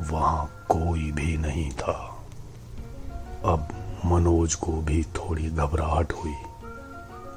वहाँ 0.00 0.66
कोई 0.68 1.10
भी 1.12 1.36
नहीं 1.38 1.70
था। 1.70 1.92
अब 3.44 3.68
मनोज 4.06 4.54
को 4.54 4.72
भी 4.72 5.02
थोड़ी 5.02 5.48
घबराहट 5.50 6.12
हुई। 6.12 6.34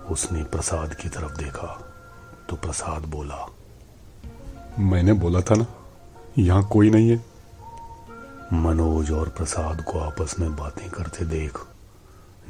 उसने 0.10 0.44
प्रसाद 0.44 0.94
की 0.94 1.10
तरफ़ 1.10 1.38
देखा 1.38 1.68
तो 2.50 2.56
प्रसाद 2.56 3.06
बोला 3.06 3.46
मैंने 4.80 5.14
बोला 5.14 5.42
था 5.42 5.56
ना 5.56 5.66
यहाँ 6.38 6.68
कोई 6.68 6.90
नहीं 6.90 7.10
है। 7.10 7.18
मनोज 8.54 9.12
और 9.12 9.30
प्रसाद 9.30 9.84
को 9.84 10.00
आपस 10.00 10.36
में 10.40 10.56
बातें 10.56 10.90
करते 10.90 11.26
देख 11.26 11.58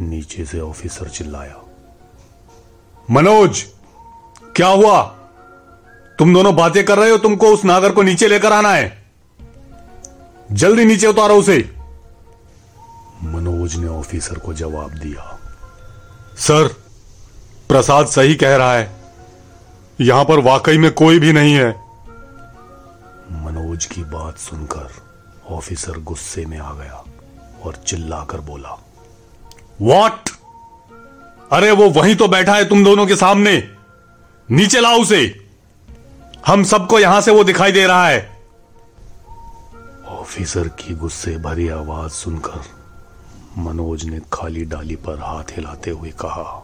नीचे 0.01 0.45
से 0.45 0.59
ऑफिसर 0.59 1.09
चिल्लाया 1.09 1.61
मनोज 3.11 3.63
क्या 4.55 4.67
हुआ? 4.67 5.01
तुम 6.19 6.33
दोनों 6.33 6.55
बातें 6.55 6.83
कर 6.85 6.97
रहे 6.97 7.09
हो 7.09 7.17
तुमको 7.17 7.47
उस 7.47 7.65
नागर 7.65 7.91
को 7.91 8.01
नीचे 8.01 8.27
लेकर 8.27 8.53
आना 8.53 8.71
है। 8.71 9.02
जल्दी 10.51 10.85
नीचे 10.85 11.07
उतारो 11.07 11.35
उसे। 11.35 11.57
मनोज 13.23 13.75
ने 13.75 13.87
ऑफिसर 13.87 14.37
को 14.37 14.53
जवाब 14.53 14.89
दिया। 14.89 15.39
सर 16.37 16.67
प्रसाद 17.69 18.07
सही 18.07 18.35
कह 18.35 18.55
रहा 18.55 18.73
है। 18.73 18.91
यहाँ 20.01 20.25
पर 20.25 20.39
वाकई 20.39 20.77
में 20.77 20.91
कोई 20.91 21.19
भी 21.19 21.33
नहीं 21.33 21.53
है। 21.53 21.69
मनोज 23.31 23.85
की 23.85 24.03
बात 24.03 24.37
सुनकर 24.37 24.89
ऑफिसर 25.49 25.99
गुस्से 25.99 26.45
में 26.45 26.57
आ 26.59 26.73
गया 26.73 27.03
और 27.63 27.75
चिल्लाकर 27.87 28.37
बोला 28.37 28.77
वॉट 29.81 30.29
अरे 31.51 31.71
वो 31.71 31.89
वहीं 31.89 32.15
तो 32.15 32.27
बैठा 32.27 32.55
है 32.55 32.69
तुम 32.69 32.83
दोनों 32.83 33.07
के 33.07 33.15
सामने। 33.15 33.69
नीचे 34.51 34.79
लाओ 34.79 35.01
उसे। 35.01 35.49
हम 36.47 36.63
सबको 36.63 36.99
यहाँ 36.99 37.21
से 37.21 37.31
वो 37.31 37.43
दिखाई 37.43 37.71
दे 37.71 37.87
रहा 37.87 38.07
है। 38.07 38.32
ऑफिसर 40.13 40.67
की 40.67 40.93
गुस्से 40.95 41.37
भरी 41.37 41.67
आवाज़ 41.69 42.11
सुनकर 42.11 42.63
मनोज 43.57 44.03
ने 44.05 44.19
खाली 44.33 44.65
डाली 44.65 44.95
पर 44.95 45.19
हाथ 45.19 45.51
हिलाते 45.51 45.91
हुए 45.91 46.09
कहा, 46.09 46.61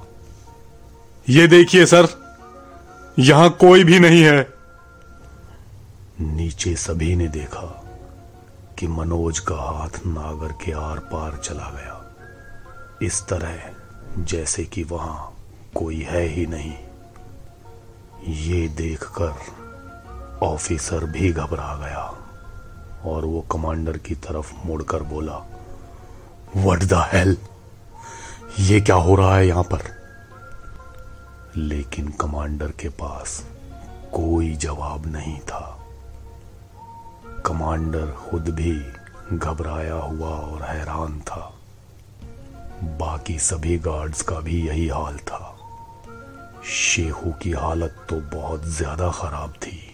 ये 1.30 1.48
देखिए 1.48 1.86
सर, 1.86 2.08
यहाँ 3.20 3.50
कोई 3.50 3.84
भी 3.84 4.00
नहीं 4.00 4.24
है। 4.24 4.48
नीचे 6.22 6.76
सभी 6.76 7.16
ने 7.16 7.28
देखा 7.28 7.66
कि 8.80 8.88
मनोज 8.88 9.40
का 9.40 9.56
हाथ 9.56 10.06
नागर 10.06 10.52
के 10.64 10.72
आर 10.72 11.00
पार 11.00 11.38
चला 11.44 11.70
गया। 11.70 11.96
इस 13.02 13.22
तरह 13.22 14.24
जैसे 14.24 14.64
कि 14.66 14.84
वहाँ 14.84 15.34
कोई 15.76 16.02
है 16.02 16.26
ही 16.28 16.46
नहीं। 16.46 16.74
ये 18.36 18.68
देखकर 18.68 19.34
ऑफिसर 20.46 21.06
भी 21.06 21.32
घबरा 21.32 21.76
गया। 21.76 22.19
और 23.06 23.26
वो 23.26 23.42
कमांडर 23.42 23.98
की 23.98 24.16
तरफ़ 24.16 24.54
मुड़कर 24.66 25.04
बोला 25.04 25.38
वट 26.56 26.84
द 26.84 26.94
हेल 26.94 27.38
ये 28.60 28.82
क्या 28.82 28.96
हो 28.96 29.16
रहा 29.16 29.36
है 29.38 29.48
यहाँ 29.48 29.64
पर? 29.64 29.82
लेकिन 31.58 32.08
कमांडर 32.08 32.68
के 32.68 32.90
पास 32.90 33.44
कोई 34.14 34.56
जवाब 34.56 35.06
नहीं 35.06 35.40
था। 35.40 35.78
कमांडर 37.46 38.12
खुद 38.12 38.50
भी 38.50 38.74
घबराया 39.38 39.96
हुआ 39.96 40.30
और 40.30 40.64
हैरान 40.64 41.20
था। 41.20 41.54
बाकी 43.00 43.40
सभी 43.40 43.78
गार्ड्स 43.78 44.22
का 44.22 44.40
भी 44.40 44.68
यही 44.68 44.88
हाल 44.88 45.18
था। 45.18 45.56
शेखू 46.66 47.32
की 47.32 47.52
हालत 47.52 48.06
तो 48.10 48.20
बहुत 48.38 48.66
ज़्यादा 48.66 49.12
खराब 49.12 49.54
थी। 49.54 49.89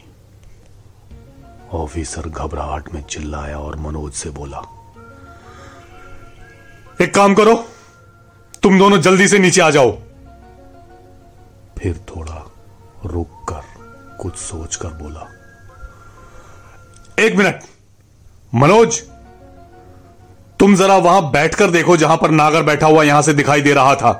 ऑफिसर 1.76 2.30
घबराहट 2.30 2.94
में 2.94 3.02
चिल्लाया 3.02 3.58
और 3.60 3.76
मनोज 3.76 4.14
से 4.14 4.30
बोला 4.30 4.62
एक 7.02 7.14
काम 7.16 7.34
करो 7.36 7.56
तुम 8.64 8.78
दोनों 8.80 8.98
जल्दी 9.02 9.28
से 9.28 9.40
नीचे 9.40 9.62
आ 9.62 9.70
जाओ। 9.70 9.92
फिर 11.78 11.98
थोड़ा 12.10 12.46
रुक 13.06 13.30
कर 13.50 13.64
कुछ 14.22 14.36
सोचकर 14.36 14.90
बोला 14.90 15.28
एक 17.20 17.36
मिनट 17.36 17.64
मनोज 18.54 19.02
तुम 20.60 20.76
जरा 20.76 20.98
वहाँ 20.98 21.32
बैठकर 21.32 21.72
देखो 21.72 21.98
जहाँ 21.98 22.18
पर 22.18 22.32
नागर 22.32 22.64
बैठा 22.64 22.88
हुआ 22.88 23.04
यहाँ 23.04 23.22
से 23.22 23.34
दिखाई 23.34 23.62
दे 23.62 23.74
रहा 23.74 23.96
था। 23.96 24.12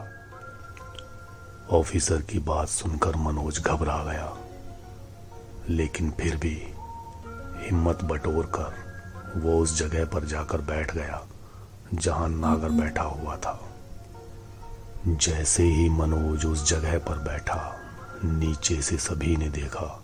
ऑफिसर 1.72 2.22
की 2.22 2.40
बात 2.40 2.68
सुनकर 2.68 3.16
मनोज 3.16 3.60
घबरा 3.60 4.04
गया 4.04 4.34
लेकिन 5.70 6.12
फिर 6.12 6.36
भी 6.36 6.56
हिम्मत 7.66 8.04
बटोर 8.04 8.46
कर 8.46 8.86
वो 9.40 9.60
उस 9.60 9.78
जगह 9.80 10.06
पर 10.06 10.26
जाकर 10.26 10.62
बैठ 10.62 10.94
गया, 10.94 11.22
जहाँ 11.94 12.30
नागर 12.30 12.70
बैठा 12.70 13.04
हुआ 13.04 13.36
था। 13.36 13.60
जैसे 15.08 15.64
ही 15.64 15.90
मनोज 15.90 16.46
उस 16.46 16.70
जगह 16.70 16.98
पर 17.00 17.18
बैठा, 17.18 17.80
नीचे 18.24 18.82
से 18.82 18.98
सभी 18.98 19.36
ने 19.38 19.50
देखा 19.50 20.04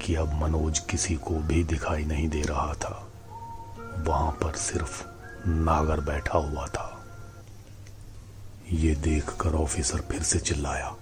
कि 0.00 0.14
अब 0.14 0.34
मनोज 0.34 0.78
किसी 0.78 1.14
को 1.16 1.34
भी 1.34 1.64
दिखाई 1.64 2.04
नहीं 2.04 2.28
दे 2.28 2.42
रहा 2.42 2.72
था। 2.74 3.06
वहाँ 4.06 4.32
पर 4.32 4.52
सिर्फ़ 4.52 5.04
नागर 5.46 6.00
बैठा 6.00 6.38
हुआ 6.38 6.66
था। 6.66 6.88
ये 8.72 8.94
देखकर 8.94 9.54
ऑफिसर 9.54 10.00
फिर 10.00 10.22
से 10.22 10.38
चिल्लाया, 10.38 10.94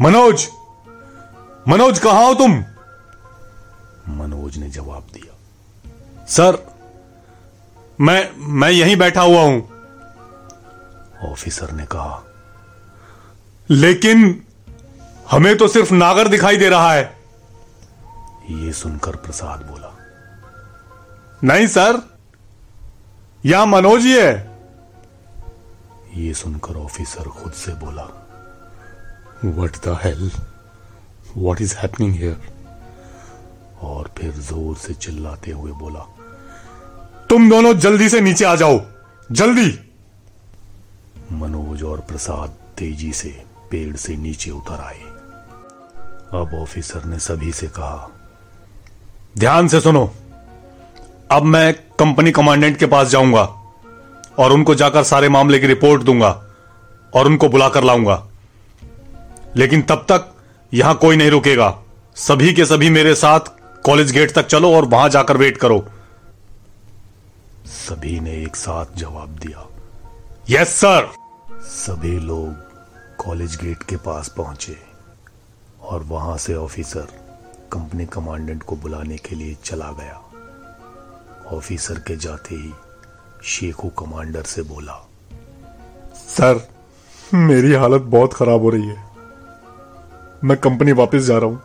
मनोज! 0.00 0.48
मनोज, 1.68 1.98
कहा 1.98 2.26
हो 2.26 2.34
तुम? 2.34 2.64
मनोज 4.08 4.56
ने 4.58 4.68
जवाब 4.70 5.06
दिया, 5.12 5.34
सर, 6.26 6.58
मैं 8.00 8.30
मैं 8.58 8.70
यहीं 8.70 8.96
बैठा 8.96 9.22
हुआ 9.22 9.42
हूँ। 9.42 9.60
ऑफिसर 11.24 11.72
ने 11.72 11.86
कहा, 11.86 12.22
लेकिन 13.70 14.42
हमें 15.30 15.56
तो 15.58 15.68
सिर्फ़ 15.68 15.92
नागर 15.94 16.28
दिखाई 16.28 16.56
दे 16.56 16.68
रहा 16.68 16.92
है। 16.92 17.02
यह 18.50 18.72
सुनकर 18.72 19.16
प्रसाद 19.16 19.62
बोला, 19.62 19.92
नहीं 21.44 21.66
सर, 21.66 22.02
यहाँ 23.44 23.66
मनोज 23.66 24.04
ही 24.04 24.12
है। 24.12 24.32
यह 26.16 26.32
सुनकर 26.34 26.76
ऑफिसर 26.76 27.28
खुद 27.32 27.52
से 27.54 27.72
बोला 27.74 28.04
what 29.56 29.76
the 29.84 29.98
hell 30.02 30.30
what 31.36 31.60
is 31.60 31.74
happening 31.76 32.14
here 32.14 32.40
और 33.82 34.10
फिर 34.18 34.32
ज़ोर 34.32 34.76
से 34.76 34.94
चिल्लाते 34.94 35.50
हुए 35.50 35.72
बोला 35.72 36.06
तुम 37.30 37.48
दोनों 37.50 37.72
जल्दी 37.74 38.08
से 38.08 38.20
नीचे 38.20 38.44
आ 38.44 38.54
जाओ। 38.54 38.80
जल्दी। 39.30 39.78
मनोज 41.32 41.82
और 41.82 42.00
प्रसाद 42.00 42.54
तेज़ी 42.78 43.12
से 43.12 43.28
पेड़ 43.70 43.96
से 43.96 44.16
नीचे 44.16 44.50
उतर 44.50 44.80
आए। 44.80 45.00
अब 46.34 46.54
ऑफिसर 46.54 47.04
ने 47.04 47.18
सभी 47.18 47.52
से 47.52 47.66
कहा 47.68 48.08
ध्यान 49.38 49.68
से 49.68 49.80
सुनो। 49.80 50.04
अब 51.30 51.42
मैं 51.44 51.72
कंपनी 51.98 52.30
कमांडेंट 52.30 52.76
के 52.76 52.86
पास 52.86 53.08
जाऊँगा 53.08 53.42
और 54.38 54.52
उनको 54.52 54.74
जाकर 54.74 55.02
सारे 55.02 55.28
मामले 55.28 55.58
की 55.58 55.66
रिपोर्ट 55.66 56.02
दूँगा 56.02 56.30
और 57.12 57.26
उनको 57.26 57.48
बुलाकर 57.48 57.84
लाऊँगा। 57.84 58.22
लेकिन 59.56 59.82
तब 59.82 60.06
तक 60.10 60.32
यहाँ 60.72 60.94
कोई 60.94 61.16
नहीं 61.16 61.30
रुकेगा। 61.30 61.74
सभी 62.16 62.52
के 62.52 62.64
सभी 62.64 62.90
मेरे 62.90 63.14
साथ 63.14 63.40
कॉलेज 63.88 64.10
गेट 64.12 64.34
तक 64.34 64.46
चलो 64.46 64.72
और 64.76 64.84
वहाँ 64.84 65.08
जाकर 65.08 65.36
वेट 65.36 65.56
करो। 65.56 65.78
सभी 67.66 68.18
ने 68.20 68.32
एक 68.42 68.56
साथ 68.56 68.86
जवाब 68.96 69.28
दिया। 69.38 69.66
यस 70.50 70.74
सर 70.74 71.08
सभी 71.66 72.18
लोग 72.20 72.52
कॉलेज 73.16 73.56
गेट 73.56 73.82
के 73.82 73.96
पास 73.96 74.28
पहुँचे 74.36 74.76
और 75.82 76.02
वहाँ 76.02 76.36
से 76.36 76.54
ऑफिसर 76.54 77.06
कंपनी 77.72 78.06
कमांडेंट 78.06 78.62
को 78.62 78.76
बुलाने 78.76 79.16
के 79.18 79.36
लिए 79.36 79.56
चला 79.64 79.90
गया। 79.92 80.20
ऑफिसर 81.56 81.98
के 81.98 82.16
जाते 82.16 82.54
ही 82.54 82.72
शेखू 83.44 83.88
कमांडर 83.98 84.42
से 84.42 84.62
बोला 84.62 84.98
सर 86.14 86.60
मेरी 87.34 87.72
हालत 87.74 88.02
बहुत 88.08 88.34
खराब 88.34 88.62
हो 88.62 88.70
रही 88.70 88.86
है। 88.88 89.04
मैं 90.44 90.56
कंपनी 90.56 90.92
वापस 90.92 91.22
जा 91.22 91.38
रहा 91.38 91.46
हूँ। 91.46 91.62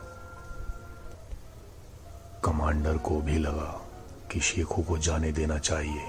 कमांडर 2.45 2.97
को 2.97 3.21
भी 3.21 3.37
लगा 3.37 3.81
कि 4.31 4.39
शेखू 4.39 4.81
को 4.81 4.97
जाने 4.97 5.31
देना 5.31 5.57
चाहिए 5.57 6.05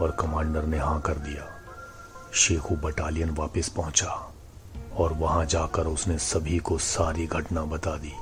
और 0.00 0.16
कमांडर 0.20 0.62
ने 0.62 0.78
हाँ 0.78 1.00
कर 1.00 1.14
दिया। 1.14 1.46
शेखू 2.34 2.76
बटालियन 2.76 3.30
वापस 3.30 3.68
पहुँचा 3.68 4.32
और 4.96 5.12
वहाँ 5.12 5.44
जाकर 5.44 5.86
उसने 5.86 6.18
सभी 6.18 6.58
को 6.58 6.78
सारी 6.78 7.26
घटना 7.26 7.62
बता 7.64 7.96
दी। 7.96 8.12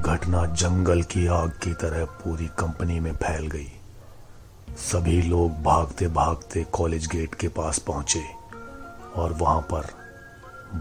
घटना 0.00 0.46
जंगल 0.46 1.02
की 1.02 1.26
आग 1.26 1.50
की 1.50 1.74
तरह 1.74 2.04
पूरी 2.04 2.46
कंपनी 2.46 3.00
में 3.00 3.12
फैल 3.12 3.46
गई। 3.46 3.72
सभी 4.76 5.22
लोग 5.22 5.62
भागते 5.62 6.08
भागते 6.08 6.64
कॉलेज 6.72 7.06
गेट 7.06 7.34
के 7.34 7.48
पास 7.48 7.78
पहुँचे 7.78 8.24
और 9.16 9.32
वहाँ 9.32 9.60
पर 9.60 9.86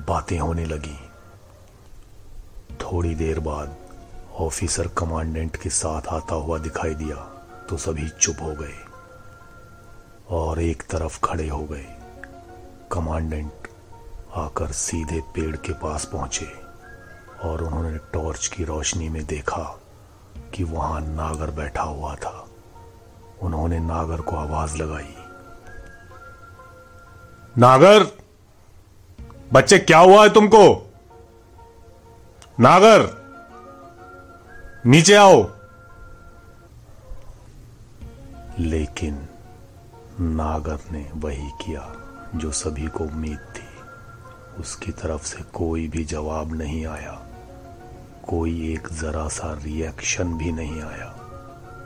बातें 0.08 0.40
होने 0.40 0.66
लगी। 0.66 1.00
थोड़ी 2.82 3.16
देर 3.16 3.40
बाद 3.40 3.76
ऑफिसर 4.40 4.88
कमांडेंट 4.88 5.56
के 5.56 5.70
साथ 5.70 6.02
आता 6.08 6.36
हुआ 6.36 6.58
दिखाई 6.58 6.94
दिया 6.94 7.16
तो 7.70 7.78
सभी 7.78 8.10
चुप 8.10 8.36
हो 8.42 8.52
गए 8.52 8.86
और 10.30 10.60
एक 10.60 10.84
तरफ़ 10.84 11.20
खड़े 11.24 11.50
हो 11.50 11.60
गए। 11.60 11.86
कमांडेंट 12.92 13.52
आकर 14.36 14.72
सीधे 14.72 15.22
पेड़ 15.22 15.56
के 15.56 15.74
पास 15.74 16.06
पहुँचे 16.06 16.52
और 17.44 17.64
उन्होंने 17.64 17.98
टॉर्च 17.98 18.48
की 18.48 18.64
रोशनी 18.64 19.10
में 19.10 19.26
देखा 19.26 19.80
कि 20.54 20.64
वहाँ 20.64 21.02
नागर 21.02 21.52
बैठा 21.52 21.84
हुआ 21.84 22.16
था। 22.16 22.48
उन्होंने 23.42 23.80
नागर 23.80 24.22
को 24.22 24.36
आवाज़ 24.36 24.78
लगाई। 24.78 25.16
नागर, 27.58 28.08
बच्चे, 29.54 29.80
क्या 29.80 30.00
हुआ 30.00 30.24
है 30.24 30.34
तुमको? 30.34 30.92
नागर! 32.60 33.25
नीचे 34.88 35.16
आओ। 35.16 35.52
लेकिन 38.60 39.28
नागर 40.20 40.80
ने 40.92 41.12
वही 41.16 41.50
किया 41.50 41.96
जो 42.36 42.52
सभी 42.52 42.88
को 42.88 43.04
उम्मीद 43.04 43.40
थी। 43.40 43.68
उसकी 44.62 44.92
तरफ़ 44.92 45.24
से 45.24 45.38
कोई 45.42 45.88
भी 45.88 46.06
जवाब 46.06 46.54
नहीं 46.54 46.86
आया। 46.86 47.28
कोई 48.28 48.74
एक 48.74 48.88
जरा 48.92 49.28
सा 49.28 49.54
रिएक्शन 49.54 50.38
भी 50.38 50.52
नहीं 50.52 50.82
आया। 50.82 51.16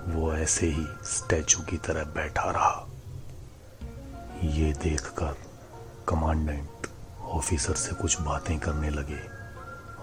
वो 0.07 0.33
ऐसे 0.33 0.67
ही 0.67 0.87
स्टैचू 1.03 1.59
की 1.59 1.77
तरह 1.77 2.03
बैठा 2.03 2.51
रहा। 2.51 2.87
ये 4.43 4.73
देखकर 4.73 5.35
कमांडेंट 6.07 6.87
ऑफिसर 7.21 7.73
से 7.73 7.95
कुछ 7.95 8.21
बातें 8.21 8.59
करने 8.59 8.89
लगे 8.89 9.21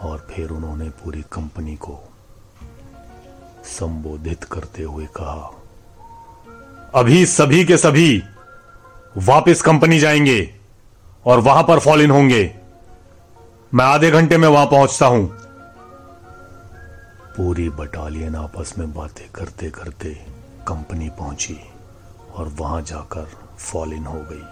और 0.01 0.29
फिर 0.31 0.51
उन्होंने 0.51 0.91
पूरी 0.91 1.25
कंपनी 1.33 1.77
को 1.77 2.13
संबोधित 3.67 4.45
करते 4.45 4.83
हुए 4.83 5.07
कहा, 5.07 5.53
अभी 6.95 7.27
सभी 7.27 7.65
के 7.65 7.77
सभी 7.77 8.23
वापस 9.17 9.63
कंपनी 9.63 9.99
जाएँगे 9.99 10.55
और 11.27 11.41
वहाँ 11.41 11.63
पर 11.63 11.79
फॉल 11.79 12.03
इन 12.03 12.11
होंगे। 12.11 12.55
मैं 13.75 13.85
आधे 13.85 14.11
घंटे 14.11 14.37
में 14.39 14.49
वहाँ 14.49 14.67
पहुँचता 14.67 15.07
हूँ। 15.07 15.27
पूरी 17.37 17.69
बटालियन 17.71 18.37
आपस 18.37 18.75
में 18.79 18.93
बातें 18.95 19.29
करते 19.31 19.71
करते 19.71 20.11
कंपनी 20.69 21.09
पहुँची 21.09 21.59
और 22.35 22.49
वहाँ 22.49 22.83
जाकर 22.83 23.29
फॉल 23.59 23.93
इन 23.93 24.07
हो 24.07 24.21
गई। 24.21 24.43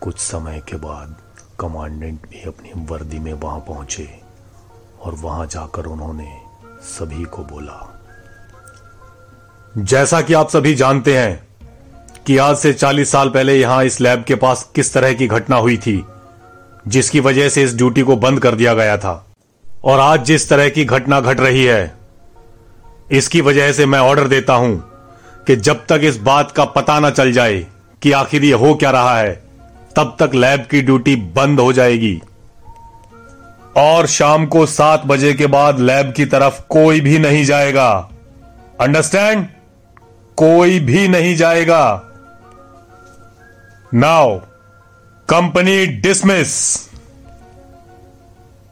कुछ 0.00 0.18
समय 0.18 0.62
के 0.68 0.76
बाद 0.76 1.16
कमांडेंट 1.60 2.28
भी 2.30 2.42
अपनी 2.42 2.72
वर्दी 2.84 3.18
में 3.18 3.32
वहाँ 3.32 3.60
पहुँचे 3.60 4.08
और 5.02 5.14
वहाँ 5.14 5.46
जाकर 5.46 5.86
उन्होंने 5.86 6.43
सभी 6.84 7.24
को 7.24 7.42
बोला। 7.44 7.80
जैसा 9.76 10.20
कि 10.20 10.34
आप 10.34 10.48
सभी 10.50 10.74
जानते 10.74 11.16
हैं 11.18 11.42
कि 12.26 12.36
आज 12.38 12.56
से 12.56 12.72
40 12.72 13.10
साल 13.10 13.28
पहले 13.28 13.54
यहाँ 13.54 13.84
इस 13.84 14.00
लैब 14.00 14.24
के 14.24 14.34
पास 14.34 14.68
किस 14.74 14.92
तरह 14.94 15.12
की 15.12 15.26
घटना 15.28 15.56
हुई 15.56 15.76
थी, 15.76 16.04
जिसकी 16.86 17.20
वजह 17.20 17.48
से 17.48 17.62
इस 17.62 17.74
ड्यूटी 17.76 18.02
को 18.02 18.16
बंद 18.16 18.40
कर 18.40 18.54
दिया 18.54 18.74
गया 18.74 18.96
था। 18.96 19.14
और 19.84 20.00
आज 20.00 20.24
जिस 20.24 20.48
तरह 20.48 20.68
की 20.68 20.84
घटना 20.84 21.20
घट 21.20 21.40
रही 21.40 21.64
है, 21.64 21.94
इसकी 23.12 23.40
वजह 23.40 23.72
से 23.72 23.86
मैं 23.86 23.98
ऑर्डर 24.00 24.28
देता 24.28 24.54
हूँ 24.54 24.82
कि 25.46 25.56
जब 25.56 25.84
तक 25.86 26.00
इस 26.04 26.16
बात 26.20 26.52
का 26.52 26.64
पता 26.66 26.98
ना 27.00 27.10
चल 27.10 27.32
जाए 27.32 27.66
कि 28.02 28.12
आखिर 28.12 28.44
ये 28.44 28.52
हो 28.54 28.74
क्या 28.74 28.90
रहा 28.90 29.18
है, 29.18 29.32
तब 29.96 30.16
तक 30.20 30.34
लैब 30.34 30.66
की 30.70 30.82
ड्यूटी 30.82 31.16
बंद 31.16 31.60
हो 31.60 31.72
जाएगी। 31.72 32.20
और 33.76 34.06
शाम 34.06 34.46
को 34.46 34.66
सात 34.66 35.02
बजे 35.06 35.34
के 35.34 35.46
बाद 35.46 35.78
लैब 35.78 36.12
की 36.12 36.24
तरफ़ 36.24 36.62
कोई 36.68 37.00
भी 37.00 37.18
नहीं 37.18 37.44
जाएगा। 37.44 38.10
अंडरस्टैंड 38.80 39.48
कोई 40.36 40.80
भी 40.80 41.08
नहीं 41.08 41.36
जाएगा। 41.36 42.02
नाउ 43.94 44.38
कंपनी 45.28 45.86
डिसमिस 45.86 46.54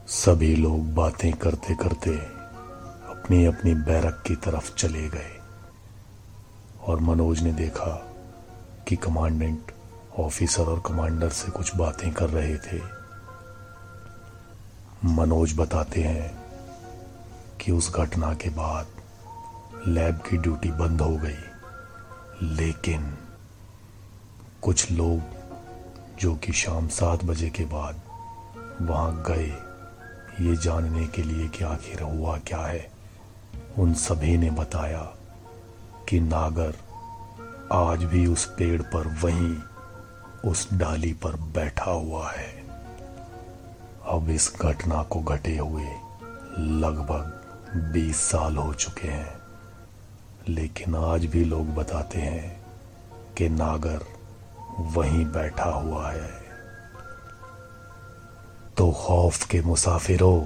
सभी 0.07 0.55
लोग 0.55 0.93
बातें 0.93 1.33
करते 1.33 1.75
करते 1.75 2.11
अपनी 3.09 3.45
अपनी 3.45 3.73
बैरक 3.73 4.23
की 4.27 4.35
तरफ़ 4.35 4.75
चले 4.75 5.09
गए 5.09 5.39
और 6.85 6.99
मनोज 6.99 7.41
ने 7.41 7.51
देखा 7.51 8.07
कि 8.87 8.95
कमांडेंट 8.95 9.71
ऑफिसर 10.19 10.63
और 10.63 10.83
कमांडर 10.85 11.29
से 11.29 11.51
कुछ 11.51 11.75
बातें 11.75 12.13
कर 12.13 12.29
रहे 12.29 12.55
थे। 12.55 13.02
मनोज 15.05 15.53
बताते 15.57 16.01
हैं 16.01 16.37
कि 17.61 17.71
उस 17.71 17.95
घटना 17.95 18.33
के 18.33 18.49
बाद 18.49 18.87
लैब 19.87 20.15
की 20.15 20.37
ड्यूटी 20.37 20.71
बंद 20.71 21.01
हो 21.01 21.17
गई। 21.17 22.45
लेकिन 22.55 23.17
कुछ 24.61 24.91
लोग 24.91 25.21
जो 26.19 26.35
कि 26.35 26.53
शाम 26.53 26.87
सात 26.87 27.23
बजे 27.23 27.49
के 27.49 27.65
बाद 27.65 28.01
वहाँ 28.81 29.23
गए, 29.27 29.53
ये 30.45 30.55
जानने 30.55 31.07
के 31.07 31.23
लिए 31.23 31.49
कि 31.49 31.63
आखिर 31.63 32.01
हुआ 32.01 32.37
क्या 32.37 32.61
है, 32.61 32.91
उन 33.77 33.93
सभी 33.93 34.37
ने 34.37 34.51
बताया 34.51 35.01
कि 36.09 36.19
नागर 36.19 36.75
आज 37.71 38.03
भी 38.03 38.25
उस 38.25 38.45
पेड़ 38.45 38.81
पर 38.81 39.07
वहीं, 39.07 39.55
उस 40.51 40.73
डाली 40.73 41.13
पर 41.13 41.35
बैठा 41.35 41.91
हुआ 41.91 42.31
है। 42.31 42.62
अब 44.13 44.29
इस 44.29 44.53
घटना 44.61 45.03
को 45.03 45.21
घटे 45.21 45.57
हुए 45.57 45.87
लगभग 46.59 47.39
20 47.93 48.15
साल 48.15 48.57
हो 48.57 48.73
चुके 48.73 49.07
हैं। 49.07 49.39
लेकिन 50.47 50.95
आज 50.95 51.25
भी 51.25 51.45
लोग 51.45 51.75
बताते 51.75 52.19
हैं 52.19 52.65
कि 53.37 53.49
नागर 53.49 54.05
वहीं 54.79 55.25
बैठा 55.25 55.69
हुआ 55.69 56.11
है। 56.11 56.31
तो 58.77 58.91
खौफ 58.91 59.45
के 59.45 59.61
मुसाफिरों, 59.61 60.45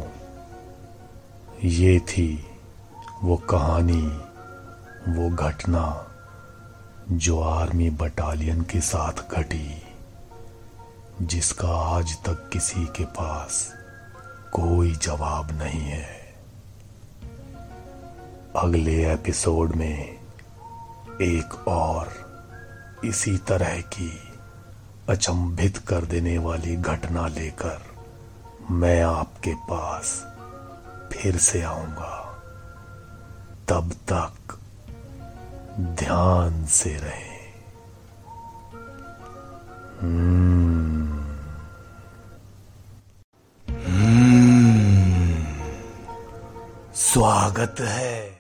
ये 1.64 2.00
थी 2.00 2.48
वो 3.24 3.38
कहानी, 3.38 4.08
वो 5.12 5.36
घटना 5.36 6.08
जो 7.12 7.42
आर्मी 7.42 7.90
बटालियन 7.90 8.62
के 8.62 8.82
साथ 8.82 9.32
घटी। 9.32 9.87
जिसका 11.22 11.68
आज 11.68 12.24
तक 12.26 12.50
किसी 12.54 12.86
के 12.86 13.06
पास 13.06 13.74
कोई 14.54 14.96
जवाब 14.96 15.52
नहीं 15.52 15.82
है। 15.82 16.36
अगले 18.56 19.14
एपिसोड 19.14 19.76
में 19.76 20.20
एक 21.22 21.68
और 21.68 22.28
इसी 23.06 23.38
तरह 23.38 23.82
की 23.82 24.20
अचंभित 25.10 25.78
कर 25.78 26.06
देने 26.06 26.38
वाली 26.38 26.76
घटना 26.76 27.28
लेकर 27.28 27.82
मैं 28.72 29.02
आपके 29.02 29.54
पास 29.54 30.26
फिर 31.14 31.38
से 31.38 31.62
आऊँगा। 31.62 32.44
तब 33.70 33.92
तक 34.12 34.60
ध्यान 35.80 36.66
से 36.66 36.98
रहे। 36.98 37.27
स्वागत 46.96 47.76
है 47.80 48.36